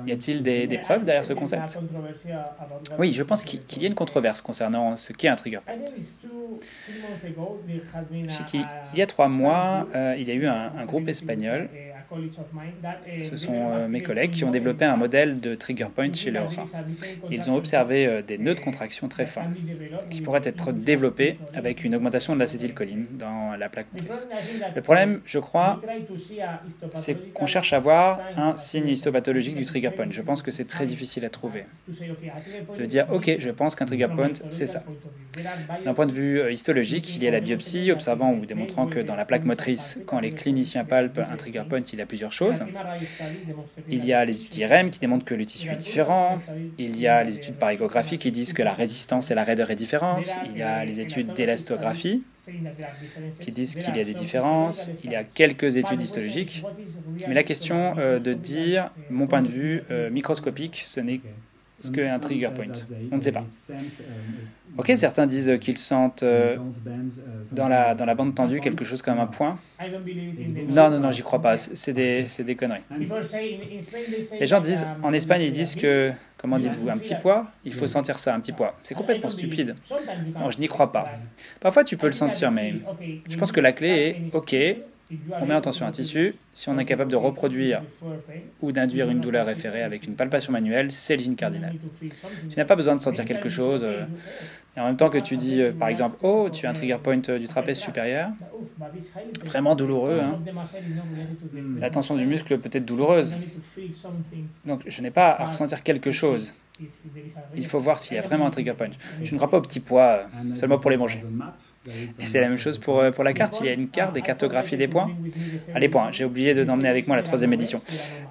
Y 0.06 0.12
a-t-il 0.12 0.42
des, 0.42 0.78
preuves 0.78 1.04
derrière 1.04 1.24
ce 1.24 1.32
concept? 1.32 1.80
Oui, 2.98 3.12
je 3.12 3.22
pense 3.22 3.44
qu'il 3.44 3.82
y 3.82 3.84
a 3.84 3.88
une 3.88 3.94
controverse 3.94 4.40
concernant 4.40 4.96
ce 4.96 5.12
qu'est 5.12 5.28
un 5.28 5.36
trigger 5.36 5.60
point. 5.64 5.74
Il 8.52 8.98
y 8.98 9.02
a 9.02 9.06
trois 9.06 9.28
mois, 9.28 9.88
euh, 9.94 10.14
il 10.16 10.26
y 10.28 10.30
a 10.30 10.34
eu 10.34 10.46
un 10.46 10.84
groupe 10.84 11.08
espagnol 11.08 11.68
ce 13.30 13.36
sont 13.36 13.70
euh, 13.72 13.88
mes 13.88 14.02
collègues 14.02 14.30
qui 14.32 14.44
ont 14.44 14.50
développé 14.50 14.84
un 14.84 14.96
modèle 14.96 15.40
de 15.40 15.54
trigger 15.54 15.88
point 15.94 16.12
chez 16.12 16.30
leur 16.30 16.50
rat. 16.54 16.64
Ils 17.30 17.50
ont 17.50 17.56
observé 17.56 18.06
euh, 18.06 18.22
des 18.22 18.38
nœuds 18.38 18.54
de 18.54 18.60
contraction 18.60 19.08
très 19.08 19.26
forts 19.26 19.44
qui 20.10 20.20
pourraient 20.20 20.40
être 20.44 20.72
développés 20.72 21.38
avec 21.54 21.84
une 21.84 21.94
augmentation 21.94 22.34
de 22.34 22.40
l'acétylcholine 22.40 23.06
dans 23.12 23.56
la 23.56 23.68
plaque 23.68 23.92
motrice. 23.92 24.28
Le 24.74 24.82
problème, 24.82 25.20
je 25.24 25.38
crois, 25.38 25.80
c'est 26.94 27.32
qu'on 27.32 27.46
cherche 27.46 27.72
à 27.72 27.78
voir 27.78 28.20
un 28.36 28.56
signe 28.56 28.88
histopathologique 28.88 29.56
du 29.56 29.64
trigger 29.64 29.90
point. 29.90 30.06
Je 30.10 30.22
pense 30.22 30.42
que 30.42 30.50
c'est 30.50 30.66
très 30.66 30.86
difficile 30.86 31.24
à 31.24 31.30
trouver. 31.30 31.64
De 32.78 32.84
dire, 32.86 33.06
OK, 33.12 33.30
je 33.38 33.50
pense 33.50 33.74
qu'un 33.74 33.86
trigger 33.86 34.08
point, 34.14 34.30
c'est 34.50 34.66
ça. 34.66 34.82
D'un 35.84 35.94
point 35.94 36.06
de 36.06 36.12
vue 36.12 36.40
euh, 36.40 36.50
histologique, 36.50 37.16
il 37.16 37.22
y 37.22 37.28
a 37.28 37.30
la 37.30 37.40
biopsie 37.40 37.92
observant 37.92 38.32
ou 38.32 38.46
démontrant 38.46 38.86
que 38.86 38.98
dans 38.98 39.16
la 39.16 39.24
plaque 39.24 39.44
motrice, 39.44 39.98
quand 40.06 40.20
les 40.20 40.32
cliniciens 40.32 40.84
palpent 40.84 41.18
un 41.18 41.36
trigger 41.36 41.62
point, 41.68 41.80
il 42.00 42.02
y 42.02 42.04
a 42.04 42.06
plusieurs 42.06 42.32
choses. 42.32 42.64
Il 43.90 44.06
y 44.06 44.14
a 44.14 44.24
les 44.24 44.40
études 44.40 44.56
IRM 44.56 44.90
qui 44.90 45.00
démontrent 45.00 45.26
que 45.26 45.34
le 45.34 45.44
tissu 45.44 45.70
est 45.70 45.76
différent. 45.76 46.36
Il 46.78 46.98
y 46.98 47.06
a 47.06 47.22
les 47.22 47.36
études 47.36 47.56
par 47.56 47.68
échographie 47.68 48.18
qui 48.18 48.30
disent 48.30 48.54
que 48.54 48.62
la 48.62 48.72
résistance 48.72 49.30
et 49.30 49.34
la 49.34 49.44
raideur 49.44 49.70
est 49.70 49.76
différente. 49.76 50.30
Il 50.46 50.56
y 50.56 50.62
a 50.62 50.82
les 50.84 51.00
études 51.00 51.34
d'élastographie 51.34 52.22
qui 53.40 53.52
disent 53.52 53.74
qu'il 53.74 53.94
y 53.94 54.00
a 54.00 54.04
des 54.04 54.14
différences. 54.14 54.90
Il 55.04 55.12
y 55.12 55.14
a 55.14 55.24
quelques 55.24 55.76
études 55.76 56.00
histologiques. 56.00 56.64
Mais 57.28 57.34
la 57.34 57.42
question 57.42 57.94
euh, 57.98 58.18
de 58.18 58.32
dire, 58.32 58.90
mon 59.10 59.26
point 59.26 59.42
de 59.42 59.48
vue 59.48 59.82
euh, 59.90 60.08
microscopique, 60.08 60.82
ce 60.86 61.00
n'est 61.00 61.20
ce 61.80 61.90
qu'est 61.90 62.08
un 62.08 62.18
trigger 62.18 62.50
point. 62.54 62.66
On 63.10 63.16
ne 63.16 63.20
sait 63.20 63.32
pas. 63.32 63.44
Ok, 64.78 64.92
certains 64.96 65.26
disent 65.26 65.58
qu'ils 65.60 65.78
sentent 65.78 66.22
euh, 66.22 66.56
dans, 67.52 67.68
la, 67.68 67.94
dans 67.94 68.04
la 68.04 68.14
bande 68.14 68.34
tendue 68.34 68.60
quelque 68.60 68.84
chose 68.84 69.02
comme 69.02 69.18
un 69.18 69.26
point. 69.26 69.58
Non, 70.68 70.90
non, 70.90 71.00
non, 71.00 71.10
j'y 71.10 71.22
crois 71.22 71.42
pas. 71.42 71.56
C'est 71.56 71.92
des, 71.92 72.26
des 72.38 72.54
conneries. 72.54 72.82
Les 74.38 74.46
gens 74.46 74.60
disent, 74.60 74.86
en 75.02 75.12
Espagne, 75.12 75.42
ils 75.42 75.52
disent 75.52 75.74
que, 75.74 76.12
comment 76.36 76.58
dites-vous, 76.58 76.88
un 76.88 76.98
petit 76.98 77.16
poids, 77.16 77.50
il 77.64 77.74
faut 77.74 77.88
sentir 77.88 78.18
ça, 78.18 78.34
un 78.34 78.40
petit 78.40 78.52
poids. 78.52 78.78
C'est 78.84 78.94
complètement 78.94 79.30
stupide. 79.30 79.74
Non, 80.38 80.50
je 80.50 80.58
n'y 80.58 80.68
crois 80.68 80.92
pas. 80.92 81.10
Parfois, 81.58 81.82
tu 81.82 81.96
peux 81.96 82.06
le 82.06 82.12
sentir, 82.12 82.50
mais 82.52 82.74
je 83.28 83.36
pense 83.36 83.50
que 83.50 83.60
la 83.60 83.72
clé 83.72 83.88
est, 83.88 84.34
ok, 84.34 84.54
on 85.40 85.46
met 85.46 85.54
attention 85.54 85.86
à 85.86 85.88
un 85.88 85.92
tissu. 85.92 86.34
Si 86.52 86.68
on 86.68 86.78
est 86.78 86.84
capable 86.84 87.10
de 87.10 87.16
reproduire 87.16 87.82
ou 88.60 88.72
d'induire 88.72 89.10
une 89.10 89.20
douleur 89.20 89.46
référée 89.46 89.82
avec 89.82 90.06
une 90.06 90.14
palpation 90.14 90.52
manuelle, 90.52 90.90
c'est 90.90 91.16
le 91.16 91.22
gene 91.22 91.36
cardinal. 91.36 91.74
Tu 92.50 92.56
n'as 92.56 92.64
pas 92.64 92.76
besoin 92.76 92.96
de 92.96 93.02
sentir 93.02 93.24
quelque 93.24 93.48
chose. 93.48 93.82
Euh, 93.82 94.04
et 94.76 94.80
en 94.80 94.86
même 94.86 94.96
temps 94.96 95.10
que 95.10 95.18
tu 95.18 95.36
dis, 95.36 95.60
euh, 95.60 95.72
par 95.72 95.88
exemple, 95.88 96.16
oh, 96.22 96.48
tu 96.52 96.66
as 96.66 96.70
un 96.70 96.72
trigger 96.72 96.98
point 97.02 97.20
euh, 97.28 97.38
du 97.38 97.48
trapèze 97.48 97.78
supérieur, 97.78 98.30
vraiment 99.44 99.74
douloureux. 99.74 100.20
Hein. 100.20 100.38
La 101.78 101.90
tension 101.90 102.16
du 102.16 102.26
muscle 102.26 102.58
peut 102.58 102.70
être 102.72 102.84
douloureuse. 102.84 103.36
Donc 104.64 104.82
je 104.86 105.02
n'ai 105.02 105.10
pas 105.10 105.30
à 105.30 105.46
ressentir 105.46 105.82
quelque 105.82 106.10
chose. 106.10 106.54
Il 107.56 107.66
faut 107.66 107.78
voir 107.78 107.98
s'il 107.98 108.16
y 108.16 108.18
a 108.18 108.22
vraiment 108.22 108.46
un 108.46 108.50
trigger 108.50 108.74
point. 108.74 108.90
Je 109.22 109.32
ne 109.32 109.38
crois 109.38 109.50
pas 109.50 109.58
au 109.58 109.62
petit 109.62 109.80
poids, 109.80 110.22
seulement 110.54 110.78
pour 110.78 110.90
les 110.90 110.96
manger. 110.96 111.22
C'est 112.24 112.40
la 112.40 112.48
même 112.48 112.58
chose 112.58 112.76
pour, 112.76 113.00
euh, 113.00 113.10
pour 113.10 113.24
la 113.24 113.32
carte. 113.32 113.58
Il 113.60 113.66
y 113.66 113.68
a 113.70 113.72
une 113.72 113.88
carte 113.88 114.14
des 114.14 114.20
cartographies 114.20 114.76
des 114.76 114.88
points. 114.88 115.10
Ah, 115.74 115.78
les 115.78 115.88
points, 115.88 116.10
j'ai 116.12 116.26
oublié 116.26 116.52
de 116.52 116.62
d'emmener 116.62 116.90
avec 116.90 117.06
moi 117.06 117.16
la 117.16 117.22
troisième 117.22 117.52
édition. 117.54 117.80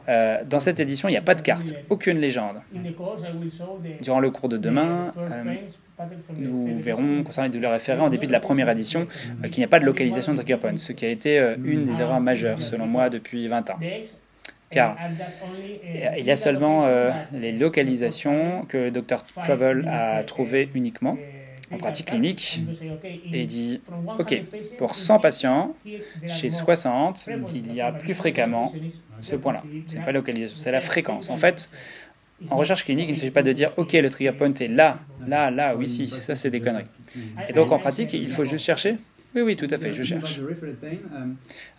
Euh, 0.07 0.43
dans 0.47 0.59
cette 0.59 0.79
édition, 0.79 1.09
il 1.09 1.13
n'y 1.13 1.17
a 1.17 1.23
pas 1.23 1.33
de 1.33 1.41
carte, 1.41 1.73
aucune 1.89 2.19
légende. 2.19 2.57
Durant 4.01 4.19
le 4.19 4.29
cours 4.29 4.49
de 4.49 4.57
demain, 4.57 5.13
euh, 5.17 5.55
nous 6.37 6.77
verrons 6.77 7.23
concernant 7.23 7.47
les 7.47 7.53
douleurs 7.53 7.71
référées 7.71 8.01
en 8.01 8.09
dépit 8.09 8.27
de 8.27 8.31
la 8.31 8.39
première 8.39 8.69
édition 8.69 9.07
qu'il 9.43 9.57
n'y 9.57 9.63
a 9.63 9.67
pas 9.67 9.79
de 9.79 9.85
localisation 9.85 10.33
de 10.33 10.37
trigger 10.37 10.57
point, 10.57 10.77
ce 10.77 10.91
qui 10.91 11.05
a 11.05 11.09
été 11.09 11.55
une 11.63 11.85
des 11.85 12.01
erreurs 12.01 12.21
majeures 12.21 12.61
selon 12.61 12.85
moi 12.85 13.09
depuis 13.09 13.47
20 13.47 13.71
ans. 13.71 13.79
Car 14.69 14.95
il 16.17 16.23
y 16.23 16.31
a 16.31 16.35
seulement 16.35 16.87
les 17.33 17.51
localisations 17.51 18.65
que 18.69 18.89
Dr. 18.89 19.23
Travel 19.43 19.87
a 19.87 20.23
trouvées 20.23 20.69
uniquement 20.75 21.17
en 21.71 21.77
pratique 21.77 22.07
clinique 22.07 22.61
et 23.31 23.45
dit 23.45 23.81
OK, 24.17 24.43
pour 24.77 24.95
100 24.95 25.19
patients, 25.19 25.75
chez 26.27 26.49
60, 26.49 27.29
il 27.53 27.73
y 27.73 27.81
a 27.81 27.91
plus 27.91 28.13
fréquemment 28.13 28.73
ce 29.21 29.35
point-là. 29.35 29.63
Ce 29.87 29.95
n'est 29.95 30.01
pas 30.01 30.07
la 30.07 30.13
localisation, 30.13 30.57
c'est 30.57 30.71
la 30.71 30.81
fréquence. 30.81 31.29
En 31.29 31.35
fait, 31.35 31.69
en 32.49 32.57
recherche 32.57 32.85
clinique, 32.85 33.07
il 33.09 33.13
ne 33.13 33.17
s'agit 33.17 33.31
pas 33.31 33.43
de 33.43 33.51
dire 33.51 33.71
OK, 33.77 33.93
le 33.93 34.09
trigger 34.09 34.31
point 34.31 34.53
est 34.53 34.67
là, 34.67 34.99
là, 35.27 35.51
là 35.51 35.75
ou 35.75 35.81
ici. 35.81 36.07
Ça, 36.07 36.35
c'est 36.35 36.49
des 36.49 36.61
conneries. 36.61 36.85
Et 37.47 37.53
donc, 37.53 37.71
en 37.71 37.79
pratique, 37.79 38.13
il 38.13 38.31
faut 38.31 38.45
juste 38.45 38.65
chercher. 38.65 38.97
Oui, 39.35 39.41
oui, 39.41 39.55
tout 39.55 39.67
à 39.69 39.77
fait, 39.77 39.93
je 39.93 40.03
cherche. 40.03 40.41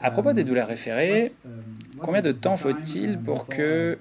À 0.01 0.11
propos 0.11 0.33
des 0.33 0.45
douleurs 0.45 0.69
référées, 0.69 1.33
combien 1.99 2.23
de 2.23 2.33
temps 2.33 2.57
faut-il 2.57 3.19
pour 3.19 3.47
que 3.47 3.99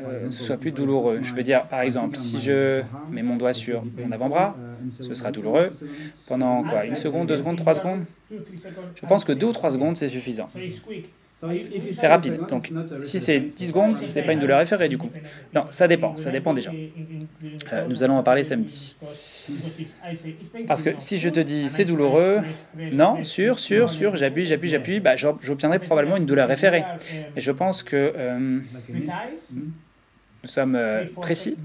euh, 0.00 0.30
ce 0.30 0.42
soit 0.42 0.58
plus 0.58 0.72
douloureux. 0.72 1.22
Je 1.22 1.34
veux 1.34 1.42
dire, 1.42 1.68
par 1.68 1.80
exemple, 1.82 2.16
si 2.16 2.40
je 2.40 2.82
mets 3.10 3.22
mon 3.22 3.36
doigt 3.36 3.52
sur 3.52 3.86
mon 3.94 4.10
avant-bras, 4.12 4.62
ce 5.00 5.14
sera 5.14 5.32
douloureux. 5.32 5.78
Pendant 6.26 6.64
quoi 6.64 6.86
Une 6.86 6.96
seconde, 6.96 7.28
deux 7.28 7.36
secondes, 7.38 7.56
trois 7.58 7.74
secondes? 7.74 8.06
Je 8.94 9.06
pense 9.06 9.24
que 9.24 9.32
deux 9.32 9.48
ou 9.48 9.52
trois 9.52 9.70
secondes, 9.72 9.96
c'est 9.96 10.08
suffisant. 10.08 10.50
C'est 11.92 12.06
rapide. 12.06 12.40
Donc, 12.48 12.72
si 13.02 13.20
c'est 13.20 13.40
10 13.40 13.68
secondes, 13.68 13.96
c'est 13.96 14.22
pas 14.22 14.32
une 14.32 14.38
douleur 14.38 14.58
référée 14.58 14.88
du 14.88 14.98
coup. 14.98 15.10
Non, 15.54 15.64
ça 15.70 15.88
dépend. 15.88 16.16
Ça 16.16 16.30
dépend 16.30 16.54
déjà. 16.54 16.70
Euh, 17.72 17.86
nous 17.88 18.02
allons 18.02 18.16
en 18.16 18.22
parler 18.22 18.44
samedi. 18.44 18.96
Parce 20.66 20.82
que 20.82 20.90
si 20.98 21.18
je 21.18 21.28
te 21.28 21.40
dis 21.40 21.68
c'est 21.68 21.84
douloureux, 21.84 22.40
non, 22.92 23.24
sûr, 23.24 23.58
sûr, 23.58 23.90
sûr, 23.90 24.14
j'appuie, 24.14 24.46
j'appuie, 24.46 24.68
j'appuie, 24.68 25.00
bah, 25.00 25.16
j'obtiendrai 25.16 25.78
probablement 25.80 26.16
une 26.16 26.26
douleur 26.26 26.48
référée. 26.48 26.84
Et 27.36 27.40
je 27.40 27.50
pense 27.50 27.82
que 27.82 28.12
euh, 28.16 28.60
nous 30.44 30.48
sommes 30.48 30.76
euh, 30.76 31.04
précis. 31.20 31.56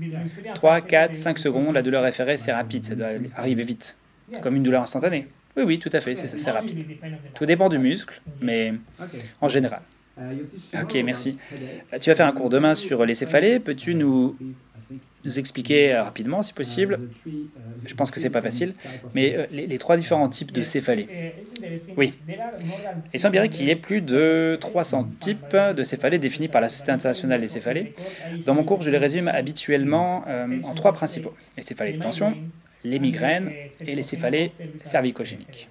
3, 0.55 0.81
4, 0.81 1.15
5 1.15 1.39
secondes, 1.39 1.75
la 1.75 1.81
douleur 1.84 2.03
référée, 2.03 2.38
c'est 2.38 2.51
rapide, 2.51 2.86
ça 2.86 2.96
doit 2.96 3.10
arriver 3.36 3.63
vite, 3.63 3.96
comme 4.41 4.55
une 4.55 4.63
douleur 4.63 4.81
instantanée. 4.81 5.27
Oui, 5.58 5.64
oui, 5.64 5.80
tout 5.80 5.90
à 5.92 6.00
fait, 6.00 6.16
c'est 6.16 6.52
rapide. 6.52 6.86
Tout 7.34 7.46
dépend 7.46 7.70
du 7.70 7.80
muscle, 7.80 8.22
mais 8.42 8.74
en 9.42 9.48
général. 9.48 9.82
Ok, 10.74 10.98
merci. 11.04 11.38
Tu 12.00 12.10
vas 12.10 12.16
faire 12.16 12.28
un 12.28 12.32
cours 12.32 12.50
demain 12.50 12.76
sur 12.76 13.06
les 13.06 13.16
céphalées. 13.16 13.60
Peux-tu 13.60 13.96
nous 13.96 14.36
nous 15.26 15.40
expliquer 15.40 15.94
euh, 15.94 16.04
rapidement, 16.04 16.42
si 16.42 16.54
possible? 16.54 17.00
Je 17.86 17.94
pense 17.96 18.12
que 18.12 18.20
c'est 18.20 18.30
pas 18.30 18.42
facile, 18.42 18.74
mais 19.14 19.36
euh, 19.36 19.46
les, 19.52 19.78
trois 19.78 19.98
différents 19.98 20.30
types 20.30 20.52
de 20.52 20.64
céphalées. 20.64 21.34
Oui. 21.98 22.14
Il 23.14 23.20
semblerait 23.20 23.50
qu'il 23.50 23.66
y 23.66 23.70
ait 23.70 23.76
plus 23.76 24.02
de 24.02 24.58
300 24.62 25.10
types 25.20 25.56
de 25.56 25.84
céphalées 25.84 26.20
définis 26.20 26.48
par 26.48 26.62
la 26.62 26.70
Société 26.70 26.92
internationale 26.92 27.42
des 27.42 27.48
céphalées. 27.48 27.94
Dans 28.46 28.54
mon 28.54 28.64
cours, 28.64 28.82
je 28.82 28.90
les 28.90 28.98
résume 28.98 29.28
habituellement 29.28 30.24
euh, 30.28 30.62
en 30.64 30.74
trois 30.74 30.94
principaux 30.94 31.34
les 31.58 31.64
céphalées 31.64 31.94
de 31.94 32.02
tension, 32.02 32.34
les 32.89 33.00
migraines 33.00 33.51
et 33.79 33.96
les 33.96 34.03
céphalées 34.03 34.51
cervicogéniques. 34.84 35.67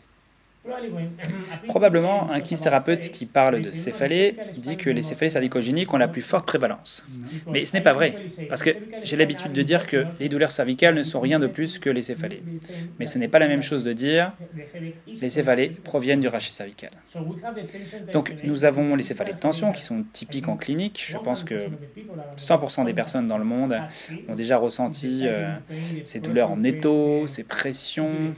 Probablement, 1.66 2.30
un 2.30 2.40
kinésithérapeute 2.40 3.10
qui 3.10 3.26
parle 3.26 3.60
de 3.60 3.70
céphalées 3.72 4.40
dit 4.56 4.76
que 4.76 4.90
les 4.90 5.02
céphalées 5.02 5.30
cervicogéniques 5.30 5.92
ont 5.92 5.98
la 5.98 6.08
plus 6.08 6.22
forte 6.22 6.46
prévalence. 6.46 7.06
Mais 7.50 7.64
ce 7.64 7.74
n'est 7.74 7.82
pas 7.82 7.92
vrai, 7.92 8.20
parce 8.48 8.62
que 8.62 8.70
j'ai 9.02 9.16
l'habitude 9.16 9.52
de 9.52 9.62
dire 9.62 9.86
que 9.86 10.08
les 10.18 10.28
douleurs 10.28 10.52
cervicales 10.52 10.94
ne 10.94 11.02
sont 11.02 11.20
rien 11.20 11.38
de 11.38 11.46
plus 11.46 11.78
que 11.78 11.90
les 11.90 12.02
céphalées. 12.02 12.44
Mais 12.98 13.06
ce 13.06 13.18
n'est 13.18 13.28
pas 13.28 13.38
la 13.38 13.48
même 13.48 13.62
chose 13.62 13.84
de 13.84 13.92
dire 13.92 14.32
les 15.20 15.30
céphalées 15.30 15.70
proviennent 15.84 16.20
du 16.20 16.28
rachis 16.28 16.52
cervical. 16.52 16.90
Donc 18.12 18.36
nous 18.42 18.64
avons 18.64 18.94
les 18.94 19.02
céphalées 19.02 19.32
de 19.34 19.38
tension 19.38 19.72
qui 19.72 19.82
sont 19.82 20.04
typiques 20.12 20.48
en 20.48 20.56
clinique. 20.56 21.04
Je 21.08 21.18
pense 21.18 21.44
que 21.44 21.70
100% 22.38 22.84
des 22.84 22.94
personnes 22.94 23.28
dans 23.28 23.38
le 23.38 23.44
monde 23.44 23.84
ont 24.28 24.34
déjà 24.34 24.58
ressenti 24.58 25.22
euh, 25.26 25.56
ces 26.04 26.20
douleurs 26.20 26.52
en 26.52 26.62
étau, 26.62 27.26
ces 27.26 27.44
pressions, 27.44 28.36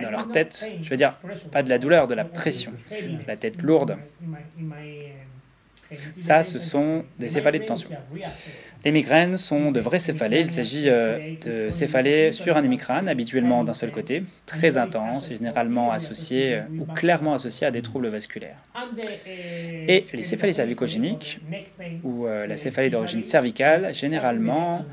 dans 0.00 0.10
leur 0.10 0.30
tête. 0.30 0.72
Je 0.82 0.90
veux 0.90 0.96
dire, 0.96 1.14
pas 1.52 1.62
de 1.62 1.68
la 1.68 1.78
douleur, 1.78 2.06
de 2.06 2.14
la 2.14 2.24
pression, 2.24 2.72
la 3.26 3.36
tête 3.36 3.62
lourde. 3.62 3.96
Ça, 6.20 6.42
ce 6.42 6.58
sont 6.58 7.04
des 7.18 7.28
céphalées 7.28 7.58
de 7.60 7.64
tension. 7.64 7.90
Les 8.84 8.92
migraines 8.92 9.36
sont 9.36 9.72
de 9.72 9.80
vraies 9.80 9.98
céphalées. 9.98 10.40
Il 10.40 10.52
s'agit 10.52 10.88
euh, 10.88 11.34
de 11.44 11.70
céphalées 11.70 12.32
sur 12.32 12.56
un 12.56 12.64
hémicrâne, 12.64 13.08
habituellement 13.08 13.62
d'un 13.62 13.74
seul 13.74 13.90
côté, 13.90 14.22
très 14.46 14.78
intense 14.78 15.30
et 15.30 15.34
généralement 15.34 15.92
associées 15.92 16.54
euh, 16.54 16.62
ou 16.78 16.86
clairement 16.86 17.34
associées 17.34 17.66
à 17.66 17.70
des 17.70 17.82
troubles 17.82 18.08
vasculaires. 18.08 18.56
Et 19.86 20.06
les 20.14 20.22
céphalées 20.22 20.54
cervicogéniques, 20.54 21.40
ou 22.04 22.26
euh, 22.26 22.46
la 22.46 22.56
céphalée 22.56 22.88
d'origine 22.88 23.22
cervicale, 23.22 23.94
généralement 23.94 24.86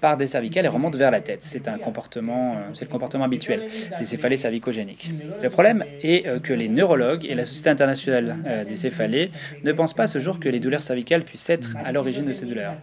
par 0.00 0.16
des 0.16 0.28
cervicales 0.28 0.64
et 0.64 0.68
remonte 0.68 0.96
vers 0.96 1.10
la 1.10 1.20
tête. 1.20 1.42
C'est 1.42 1.68
un 1.68 1.76
comportement, 1.76 2.56
c'est 2.72 2.86
le 2.86 2.90
comportement 2.90 3.24
habituel 3.24 3.68
des 3.98 4.06
céphalées 4.06 4.38
cervicogéniques. 4.38 5.10
Le 5.42 5.50
problème 5.50 5.84
est 6.02 6.40
que 6.42 6.54
les 6.54 6.68
neurologues 6.68 7.26
et 7.26 7.34
la 7.34 7.44
Société 7.44 7.68
internationale 7.68 8.64
des 8.66 8.76
céphalées 8.76 9.30
ne 9.62 9.72
pensent 9.72 9.94
pas 9.94 10.06
ce 10.06 10.18
jour 10.18 10.40
que 10.40 10.48
les 10.48 10.60
douleurs 10.60 10.82
cervicales 10.82 11.22
puissent 11.22 11.50
être 11.50 11.76
à 11.84 11.92
l'origine 11.92 12.24
de 12.24 12.32
ces 12.32 12.46
douleurs. 12.46 12.76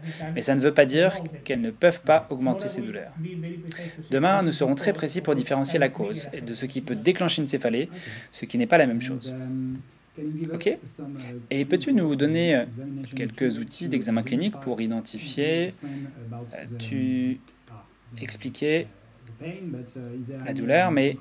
Ça 0.44 0.56
ne 0.56 0.62
veut 0.62 0.74
pas 0.74 0.86
dire 0.86 1.18
qu'elles 1.44 1.62
ne 1.62 1.72
peuvent 1.72 2.02
pas 2.02 2.28
augmenter 2.30 2.68
ces 2.68 2.82
douleurs. 2.82 3.12
Demain, 4.12 4.44
nous 4.44 4.52
serons 4.52 4.76
très 4.76 4.94
précis 4.94 5.22
pour 5.22 5.36
différencier 5.36 5.80
la 5.80 5.90
cause 5.90 6.30
de 6.46 6.54
ce 6.54 6.66
qui 6.66 6.82
peut 6.82 6.96
déclencher 6.96 7.42
une 7.42 7.48
céphalée, 7.48 7.90
ce 8.32 8.46
qui 8.46 8.58
n'est 8.58 8.68
pas 8.68 8.78
la 8.78 8.88
même 8.88 9.02
chose. 9.02 9.34
Ok 10.54 10.78
Et 11.50 11.66
peux-tu 11.66 11.94
nous 11.94 12.16
donner 12.16 12.56
euh, 12.56 12.66
quelques 13.16 13.58
outils 13.58 13.88
d'examen 13.88 14.22
clinique 14.22 14.54
pour 14.62 14.80
identifier, 14.80 15.74
euh, 15.84 16.66
tu 16.78 17.40
expliquais 18.22 18.88
la 20.46 20.54
douleur, 20.54 20.92
mais 20.92 21.18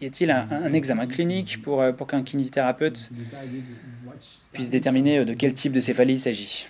y 0.00 0.06
a-t-il 0.06 0.30
un, 0.30 0.72
examen 0.72 1.06
clinique 1.06 1.60
pour, 1.62 1.82
euh, 1.82 1.92
pour 1.92 2.06
qu'un 2.06 2.22
kinésithérapeute 2.22 3.10
puisse 4.52 4.70
déterminer 4.70 5.24
de 5.24 5.34
quel 5.34 5.52
type 5.52 5.72
de 5.72 5.80
céphalie 5.80 6.14
il 6.14 6.20
s'agit? 6.20 6.66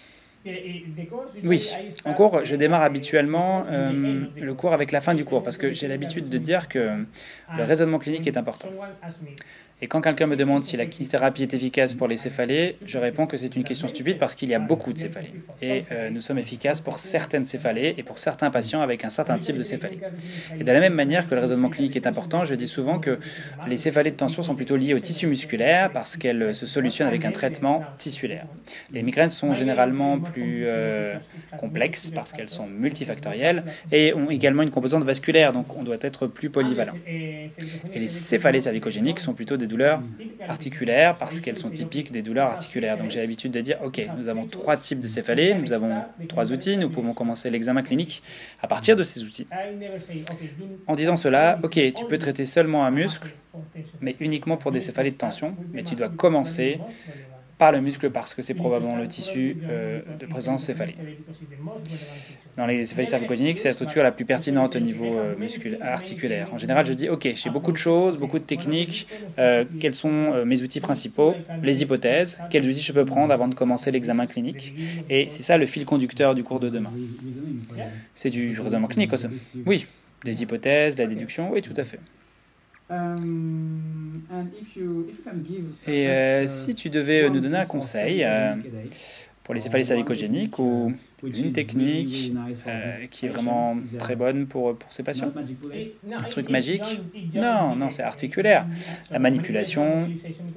Oui, 1.44 1.72
en 2.04 2.14
cours, 2.14 2.44
je 2.44 2.56
démarre 2.56 2.82
habituellement 2.82 3.64
euh, 3.66 4.26
le 4.38 4.54
cours 4.54 4.72
avec 4.72 4.92
la 4.92 5.00
fin 5.00 5.14
du 5.14 5.24
cours 5.24 5.42
parce 5.42 5.58
que 5.58 5.72
j'ai 5.72 5.88
l'habitude 5.88 6.28
de 6.28 6.38
dire 6.38 6.68
que 6.68 7.04
le 7.52 7.62
raisonnement 7.62 7.98
clinique 7.98 8.26
est 8.26 8.36
important. 8.36 8.68
Et 9.82 9.88
quand 9.88 10.00
quelqu'un 10.00 10.26
me 10.26 10.36
demande 10.36 10.64
si 10.64 10.78
la 10.78 10.86
kinésithérapie 10.86 11.42
est 11.42 11.52
efficace 11.52 11.92
pour 11.92 12.08
les 12.08 12.16
céphalées, 12.16 12.76
je 12.86 12.96
réponds 12.96 13.26
que 13.26 13.36
c'est 13.36 13.54
une 13.56 13.64
question 13.64 13.88
stupide 13.88 14.16
parce 14.16 14.34
qu'il 14.34 14.48
y 14.48 14.54
a 14.54 14.58
beaucoup 14.58 14.90
de 14.94 14.98
céphalées. 14.98 15.34
Et 15.60 15.84
euh, 15.92 16.08
nous 16.08 16.22
sommes 16.22 16.38
efficaces 16.38 16.80
pour 16.80 16.98
certaines 16.98 17.44
céphalées 17.44 17.94
et 17.98 18.02
pour 18.02 18.18
certains 18.18 18.50
patients 18.50 18.80
avec 18.80 19.04
un 19.04 19.10
certain 19.10 19.36
type 19.36 19.56
de 19.56 19.62
céphalée. 19.62 19.98
Et 20.58 20.64
de 20.64 20.72
la 20.72 20.80
même 20.80 20.94
manière 20.94 21.28
que 21.28 21.34
le 21.34 21.42
raisonnement 21.42 21.68
clinique 21.68 21.94
est 21.94 22.06
important, 22.06 22.46
je 22.46 22.54
dis 22.54 22.66
souvent 22.66 22.98
que 22.98 23.18
les 23.68 23.76
céphalées 23.76 24.12
de 24.12 24.16
tension 24.16 24.42
sont 24.42 24.54
plutôt 24.54 24.76
liées 24.76 24.94
au 24.94 24.98
tissu 24.98 25.26
musculaire 25.26 25.92
parce 25.92 26.16
qu'elles 26.16 26.54
se 26.54 26.64
solutionnent 26.64 27.08
avec 27.08 27.26
un 27.26 27.32
traitement 27.32 27.84
tissulaire. 27.98 28.46
Les 28.92 29.02
migraines 29.02 29.28
sont 29.28 29.52
généralement 29.52 30.18
plus 30.18 30.62
euh, 30.64 31.16
complexes 31.58 32.10
parce 32.12 32.32
qu'elles 32.32 32.48
sont 32.48 32.66
multifactorielles 32.66 33.62
et 33.92 34.14
ont 34.14 34.30
également 34.30 34.62
une 34.62 34.70
composante 34.70 35.04
vasculaire, 35.04 35.52
donc 35.52 35.76
on 35.76 35.82
doit 35.82 35.98
être 36.00 36.26
plus 36.26 36.48
polyvalent. 36.48 36.94
Et 37.06 37.50
les 37.94 38.08
céphalées 38.08 38.62
cervicogéniques 38.62 39.20
sont 39.20 39.34
plutôt 39.34 39.58
des 39.58 39.65
douleurs 39.66 40.02
articulaires 40.48 41.16
parce 41.16 41.40
qu'elles 41.40 41.58
sont 41.58 41.70
typiques 41.70 42.12
des 42.12 42.22
douleurs 42.22 42.48
articulaires. 42.48 42.96
Donc 42.96 43.10
j'ai 43.10 43.20
l'habitude 43.20 43.52
de 43.52 43.60
dire, 43.60 43.78
ok, 43.84 44.00
nous 44.16 44.28
avons 44.28 44.46
trois 44.46 44.76
types 44.76 45.00
de 45.00 45.08
céphalées, 45.08 45.54
nous 45.54 45.72
avons 45.72 46.02
trois 46.28 46.52
outils, 46.52 46.76
nous 46.76 46.90
pouvons 46.90 47.14
commencer 47.14 47.50
l'examen 47.50 47.82
clinique 47.82 48.22
à 48.60 48.66
partir 48.66 48.96
de 48.96 49.02
ces 49.02 49.24
outils. 49.24 49.46
En 50.86 50.94
disant 50.94 51.16
cela, 51.16 51.58
ok, 51.62 51.80
tu 51.94 52.04
peux 52.08 52.18
traiter 52.18 52.46
seulement 52.46 52.84
un 52.84 52.90
muscle, 52.90 53.34
mais 54.00 54.16
uniquement 54.20 54.56
pour 54.56 54.72
des 54.72 54.80
céphalées 54.80 55.10
de 55.10 55.16
tension, 55.16 55.56
mais 55.72 55.82
tu 55.82 55.94
dois 55.94 56.08
commencer 56.08 56.78
par 57.58 57.72
le 57.72 57.80
muscle 57.80 58.10
parce 58.10 58.34
que 58.34 58.42
c'est 58.42 58.54
probablement 58.54 58.96
le 58.96 59.08
tissu 59.08 59.56
euh, 59.68 60.00
de 60.18 60.26
présence 60.26 60.64
céphalique. 60.64 60.98
Dans 62.56 62.66
les 62.66 62.86
céphalies 62.86 63.06
cervicogéniques, 63.06 63.58
c'est 63.58 63.68
la 63.68 63.74
structure 63.74 64.02
la 64.02 64.12
plus 64.12 64.24
pertinente 64.24 64.76
au 64.76 64.80
niveau 64.80 65.14
euh, 65.14 65.34
articulaire. 65.82 66.52
En 66.54 66.58
général, 66.58 66.86
je 66.86 66.94
dis 66.94 67.08
OK, 67.08 67.28
j'ai 67.34 67.50
beaucoup 67.50 67.72
de 67.72 67.76
choses, 67.76 68.16
beaucoup 68.16 68.38
de 68.38 68.44
techniques. 68.44 69.06
Euh, 69.38 69.64
quels 69.78 69.94
sont 69.94 70.44
mes 70.44 70.62
outils 70.62 70.80
principaux 70.80 71.34
Les 71.62 71.82
hypothèses. 71.82 72.38
Quels 72.50 72.66
outils 72.68 72.82
je 72.82 72.92
peux 72.92 73.04
prendre 73.04 73.32
avant 73.32 73.48
de 73.48 73.54
commencer 73.54 73.90
l'examen 73.90 74.26
clinique 74.26 74.74
Et 75.10 75.28
c'est 75.28 75.42
ça 75.42 75.58
le 75.58 75.66
fil 75.66 75.84
conducteur 75.84 76.34
du 76.34 76.44
cours 76.44 76.60
de 76.60 76.70
demain. 76.70 76.92
C'est 78.14 78.30
du 78.30 78.58
raisonnement 78.58 78.88
clinique 78.88 79.12
aussi. 79.12 79.26
Oui, 79.66 79.86
des 80.24 80.42
hypothèses, 80.42 80.96
la 80.98 81.06
déduction, 81.06 81.52
oui, 81.52 81.60
tout 81.60 81.74
à 81.76 81.84
fait. 81.84 82.00
Um, 82.88 84.12
Et 85.88 86.08
euh, 86.08 86.44
uh, 86.44 86.48
si 86.48 86.74
tu 86.76 86.88
devais 86.88 87.28
nous 87.28 87.40
donner 87.40 87.58
un 87.58 87.66
conseil 87.66 88.22
euh, 88.22 88.54
pour 89.42 89.54
les 89.54 89.60
céphalies 89.60 89.84
cervicogéniques 89.84 90.56
ou 90.60 90.92
une 91.24 91.52
technique 91.52 92.32
euh, 92.66 93.06
qui 93.10 93.26
est 93.26 93.28
vraiment 93.28 93.76
très 93.98 94.14
bonne 94.14 94.46
pour, 94.46 94.76
pour 94.76 94.92
ces 94.92 95.02
patients. 95.02 95.32
Un 96.12 96.22
truc 96.28 96.48
magique. 96.48 97.00
Non, 97.34 97.74
non, 97.74 97.90
c'est 97.90 98.04
articulaire. 98.04 98.66
La 99.10 99.18
manipulation 99.18 100.08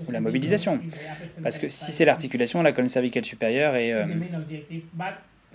ou 0.08 0.12
la 0.12 0.22
mobilisation. 0.22 0.80
Parce 1.42 1.58
que 1.58 1.68
si 1.68 1.92
c'est 1.92 2.06
l'articulation, 2.06 2.62
la 2.62 2.74
colonne 2.74 2.90
cervicale 2.90 3.26
supérieure 3.26 3.76
est 3.76 3.96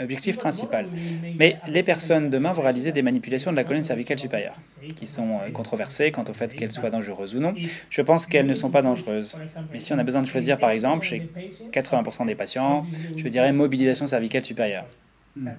objectif 0.01 0.37
principal. 0.39 0.91
Mais 1.39 1.63
les 1.67 1.83
personnes 1.83 2.31
demain 2.31 2.53
vont 2.53 2.63
réaliser 2.63 2.93
des 2.93 3.03
manipulations 3.03 3.51
de 3.51 3.57
la 3.57 3.65
colonne 3.65 3.83
cervicale 3.85 4.19
supérieure, 4.19 4.61
qui 4.95 5.07
sont 5.07 5.41
euh, 5.41 5.51
controversées 5.51 6.11
quant 6.13 6.25
au 6.29 6.33
fait 6.35 6.55
qu'elles 6.55 6.73
soient 6.73 6.91
dangereuses 6.91 7.35
ou 7.35 7.41
non. 7.41 7.59
Je 7.91 8.03
pense 8.03 8.27
qu'elles 8.27 8.47
ne 8.47 8.55
sont 8.55 8.71
pas 8.71 8.83
dangereuses. 8.83 9.41
Mais 9.73 9.79
si 9.81 9.93
on 9.93 9.99
a 9.99 10.05
besoin 10.05 10.23
de 10.23 10.27
choisir, 10.27 10.59
par 10.59 10.71
exemple, 10.71 11.05
chez 11.07 11.29
80% 11.73 12.25
des 12.27 12.35
patients, 12.37 12.89
je 13.17 13.29
dirais 13.29 13.53
mobilisation 13.53 14.07
cervicale 14.07 14.45
supérieure. 14.45 14.89
Hmm. 15.37 15.55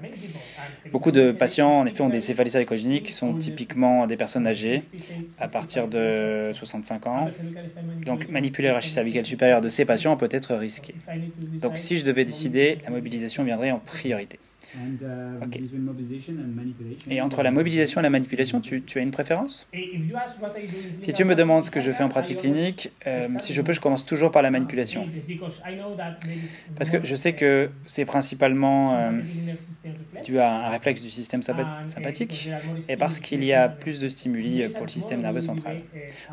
Beaucoup 0.92 1.12
de 1.12 1.32
patients, 1.32 1.72
en 1.72 1.86
effet, 1.86 2.02
ont 2.02 2.10
des 2.10 2.20
céphalées 2.22 2.66
qui 3.04 3.14
sont 3.14 3.36
typiquement 3.36 4.08
des 4.08 4.18
personnes 4.18 4.48
âgées, 4.48 4.90
à 5.38 5.48
partir 5.48 5.88
de 5.88 6.52
65 6.54 7.08
ans. 7.08 7.34
Donc, 8.06 8.28
manipuler 8.30 8.70
le 8.70 8.74
rachis 8.76 8.92
cervical 8.92 9.26
supérieur 9.26 9.62
de 9.62 9.70
ces 9.70 9.86
patients 9.86 10.18
peut 10.18 10.30
être 10.32 10.56
risqué. 10.56 10.96
Donc, 11.62 11.78
si 11.80 11.98
je 11.98 12.06
devais 12.06 12.26
décider, 12.26 12.80
la 12.86 12.92
mobilisation 12.92 13.44
viendrait 13.44 13.72
en 13.72 13.80
priorité. 13.80 14.40
Et 17.10 17.22
entre 17.22 17.44
la 17.44 17.52
mobilisation 17.52 18.02
et 18.02 18.04
la 18.04 18.10
manipulation, 18.10 18.62
tu, 18.62 18.84
as 18.96 19.02
une 19.02 19.12
préférence? 19.12 19.68
Si 21.02 21.14
tu 21.14 21.24
me 21.24 21.36
demandes 21.36 21.64
ce 21.64 21.72
que 21.72 21.80
je 21.80 21.92
fais 21.92 22.04
en 22.04 22.10
pratique 22.10 22.40
clinique, 22.40 22.92
euh, 23.08 23.28
si 23.40 23.54
je 23.54 23.62
peux, 23.62 23.74
je 23.74 23.80
commence 23.80 24.06
toujours 24.06 24.32
par 24.32 24.42
la 24.42 24.52
manipulation. 24.52 25.08
Parce 26.76 26.90
que 26.90 26.98
je 27.04 27.16
sais 27.16 27.34
que 27.34 27.70
c'est 27.86 28.06
principalement 28.06 28.96
euh, 28.96 29.12
dû 30.24 30.40
à 30.40 30.68
un 30.68 30.70
réflexe 30.70 31.02
du 31.02 31.10
système 31.10 31.42
sympathique. 31.42 32.50
et 32.90 32.98
parce 32.98 33.20
qu'il 33.20 33.44
y 33.44 33.54
a 33.54 33.70
plus 33.70 34.00
de 34.00 34.08
stimuli 34.08 34.68
pour 34.70 34.86
le 34.86 34.92
système 34.92 35.22
nerveux 35.22 35.42
central. 35.42 35.78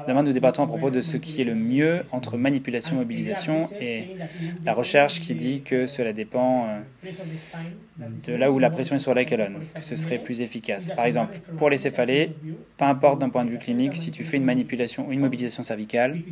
Demain, 0.06 0.22
nous 0.22 0.32
débattons 0.32 0.62
à 0.62 0.66
propos 0.66 0.90
de 0.90 1.00
ce 1.00 1.16
qui 1.16 1.40
est 1.40 1.44
le 1.44 1.54
mieux 1.54 2.02
entre 2.10 2.36
manipulation 2.36 2.96
et 2.96 2.98
mobilisation 2.98 3.68
et 3.80 4.08
la 4.64 4.74
recherche 4.74 5.20
qui 5.20 5.34
dit 5.34 5.62
que 5.62 5.86
cela 5.86 6.12
dépend 6.12 6.66
euh, 6.66 6.80
de 7.98 8.34
là 8.34 8.50
où 8.52 8.58
la 8.58 8.70
pression 8.70 8.96
est 8.96 8.98
sur 8.98 9.14
la 9.14 9.24
colonne, 9.24 9.66
ce 9.78 9.96
serait 9.96 10.18
plus 10.18 10.40
efficace. 10.40 10.90
Par 10.90 11.04
exemple, 11.06 11.40
pour 11.56 11.70
les 11.70 11.78
céphalées, 11.78 12.36
peu 12.76 12.84
importe 12.84 13.20
d'un 13.20 13.30
point 13.30 13.44
de 13.44 13.50
vue 13.50 13.58
clinique, 13.58 13.96
si 13.96 14.10
tu 14.12 14.24
fais 14.24 14.36
une 14.38 14.44
manipulation 14.44 15.06
ou 15.08 15.12
une 15.12 15.20
mobilisation 15.20 15.62
cervicale, 15.62 16.22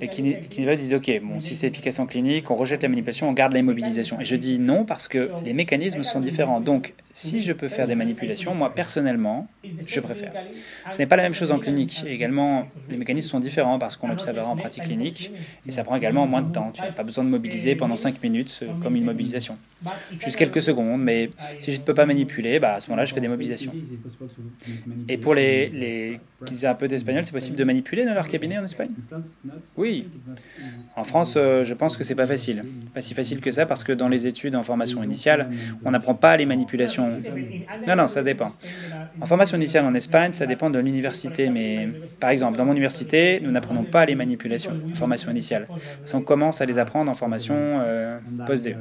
les 0.00 0.08
kinésithérapeutes 0.08 0.78
disent 0.78 0.94
OK, 0.94 1.10
bon, 1.22 1.38
si 1.40 1.54
c'est 1.56 1.68
efficace 1.68 1.98
en 1.98 2.06
clinique, 2.06 2.50
on 2.50 2.56
rejette 2.56 2.82
la 2.82 2.88
manipulation, 2.88 3.28
on 3.28 3.32
garde 3.32 3.52
l'immobilisation. 3.54 4.20
Et 4.20 4.24
je 4.24 4.36
dis 4.36 4.58
non 4.58 4.84
parce 4.84 5.06
que 5.08 5.36
les 5.44 5.52
mécanismes 5.52 6.02
sont 6.02 6.20
différents. 6.20 6.60
Donc, 6.60 6.94
si 7.12 7.42
je 7.42 7.52
peux 7.52 7.68
faire 7.68 7.86
des 7.86 7.94
manipulations, 7.94 8.54
moi 8.54 8.74
personnellement, 8.74 9.48
je 9.86 10.00
préfère. 10.00 10.32
Ce 10.90 10.98
n'est 10.98 11.06
pas 11.06 11.16
la 11.16 11.24
même 11.24 11.34
chose 11.34 11.52
en 11.52 11.58
clinique. 11.58 12.04
également, 12.06 12.66
les 12.88 12.96
mécanismes 12.96 13.30
sont 13.30 13.40
différents 13.40 13.78
parce 13.78 13.96
qu'on 13.96 14.08
l'observera 14.08 14.48
en 14.48 14.56
pratique 14.56 14.84
clinique 14.84 15.30
et 15.66 15.70
ça 15.70 15.84
prend 15.84 15.96
également 15.96 16.26
moins 16.26 16.42
de 16.42 16.52
temps. 16.52 16.70
Tu 16.72 16.80
n'as 16.80 16.92
pas 16.92 17.02
besoin 17.04 17.24
de 17.24 17.28
mobiliser 17.28 17.76
pendant 17.76 17.96
5 17.96 18.22
minutes 18.22 18.60
euh, 18.62 18.68
comme 18.82 18.96
une 18.96 19.04
mobilisation. 19.04 19.56
Juste 20.18 20.36
quelques 20.36 20.62
secondes, 20.62 21.02
mais 21.02 21.30
si 21.58 21.72
je 21.72 21.78
ne 21.78 21.82
peux 21.82 21.94
pas 21.94 22.06
manipuler, 22.06 22.58
bah, 22.58 22.74
à 22.74 22.80
ce 22.80 22.88
moment-là, 22.88 23.04
je 23.04 23.14
fais 23.14 23.20
des 23.20 23.28
mobilisations. 23.28 23.72
Et 25.08 25.18
pour 25.18 25.34
les, 25.34 25.68
les 25.68 26.20
peu 26.78 26.92
espagnols, 26.92 27.24
c'est 27.24 27.32
possible 27.32 27.56
de 27.56 27.64
manipuler 27.64 28.04
dans 28.04 28.14
leur 28.14 28.28
cabinet 28.28 28.58
en 28.58 28.64
Espagne 28.64 28.90
Oui. 29.76 30.08
En 30.96 31.04
France, 31.04 31.34
euh, 31.36 31.64
je 31.64 31.74
pense 31.74 31.96
que 31.96 32.04
c'est 32.04 32.14
pas 32.14 32.26
facile. 32.26 32.64
Pas 32.94 33.00
si 33.00 33.14
facile 33.14 33.40
que 33.40 33.50
ça 33.50 33.66
parce 33.66 33.84
que 33.84 33.92
dans 33.92 34.08
les 34.08 34.26
études 34.26 34.54
en 34.54 34.62
formation 34.62 35.02
initiale, 35.02 35.48
on 35.84 35.90
n'apprend 35.90 36.14
pas 36.14 36.36
les 36.36 36.46
manipulations 36.46 37.20
non, 37.86 37.96
non, 37.96 38.08
ça 38.08 38.22
dépend. 38.22 38.52
En 39.20 39.26
formation 39.26 39.56
initiale 39.56 39.84
en 39.84 39.94
Espagne, 39.94 40.32
ça 40.32 40.46
dépend 40.46 40.70
de 40.70 40.78
l'université, 40.78 41.48
mais 41.50 41.88
par 42.20 42.30
exemple, 42.30 42.58
dans 42.58 42.64
mon 42.64 42.72
université, 42.72 43.40
nous 43.42 43.50
n'apprenons 43.50 43.84
pas 43.84 44.04
les 44.06 44.14
manipulations 44.14 44.82
en 44.90 44.94
formation 44.94 45.30
initiale. 45.30 45.68
On 46.12 46.22
commence 46.22 46.60
à 46.60 46.66
les 46.66 46.78
apprendre 46.78 47.10
en 47.10 47.14
formation 47.14 47.80
euh, 47.80 48.18
post-DE. 48.44 48.76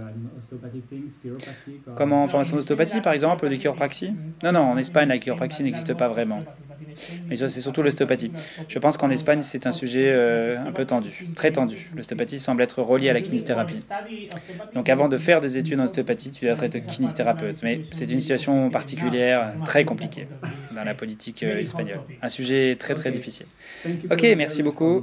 Comment 1.96 2.24
en 2.24 2.28
formation 2.28 2.56
d'ostéopathie, 2.58 3.02
par 3.02 3.14
exemple, 3.14 3.50
de 3.50 3.56
chiropraxie? 3.56 4.14
Non, 4.44 4.52
non, 4.52 4.62
en 4.62 4.78
Espagne, 4.78 5.08
la 5.10 5.18
chiropraxie 5.20 5.64
n'existe 5.64 5.94
pas 5.94 6.08
vraiment. 6.10 6.46
Mais 7.30 7.36
c'est 7.38 7.50
surtout 7.62 7.82
l'ostéopathie. 7.82 8.32
Je 8.68 8.80
pense 8.80 8.98
qu'en 8.98 9.10
Espagne, 9.10 9.42
c'est 9.42 9.66
un 9.66 9.72
sujet 9.72 10.12
euh, 10.12 10.58
un 10.66 10.72
peu 10.72 10.86
tendu, 10.86 11.30
très 11.36 11.52
tendu. 11.52 11.92
L'ostéopathie 11.96 12.40
semble 12.40 12.62
être 12.62 12.82
reliée 12.82 13.10
à 13.10 13.14
la 13.14 13.22
kinésithérapie. 13.22 13.86
Donc 14.74 14.90
avant 14.90 15.08
de 15.08 15.18
faire 15.18 15.40
des 15.40 15.58
études 15.58 15.80
en 15.80 15.84
ostéopathie, 15.84 16.32
tu 16.32 16.46
dois 16.46 16.56
être 16.64 16.78
kinésithérapeute. 16.80 17.62
Mais 17.64 17.86
c'est 17.92 18.10
une 18.12 18.20
situation 18.20 18.70
particulière, 18.70 19.54
très 19.64 19.86
compliquée 19.86 20.11
dans 20.76 20.84
la 20.84 20.94
politique 20.94 21.44
euh, 21.44 21.60
espagnole. 21.60 22.02
Un 22.22 22.30
sujet 22.30 22.76
très 22.80 22.94
très 22.94 23.12
difficile. 23.12 23.48
Ok, 24.10 24.26
merci 24.38 24.64
beaucoup 24.64 25.02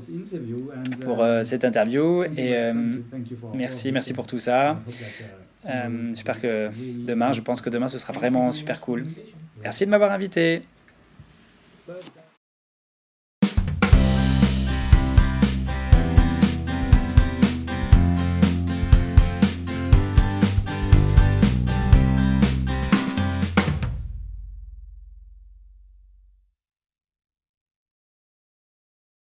pour 1.03 1.23
euh, 1.23 1.43
cette 1.45 1.65
interview 1.65 2.25
et 2.37 2.55
merci, 3.55 3.93
merci 3.93 4.13
pour 4.13 4.27
tout 4.27 4.39
ça. 4.39 4.81
J'espère 5.65 6.41
que 6.41 6.71
demain, 7.07 7.33
je 7.33 7.41
pense 7.41 7.61
que 7.61 7.71
demain 7.71 7.89
ce 7.89 7.99
sera 7.99 8.13
vraiment 8.13 8.53
super 8.53 8.81
cool. 8.81 9.07
Merci 9.63 9.85
de 9.85 9.91
m'avoir 9.91 10.13
invité. 10.13 10.63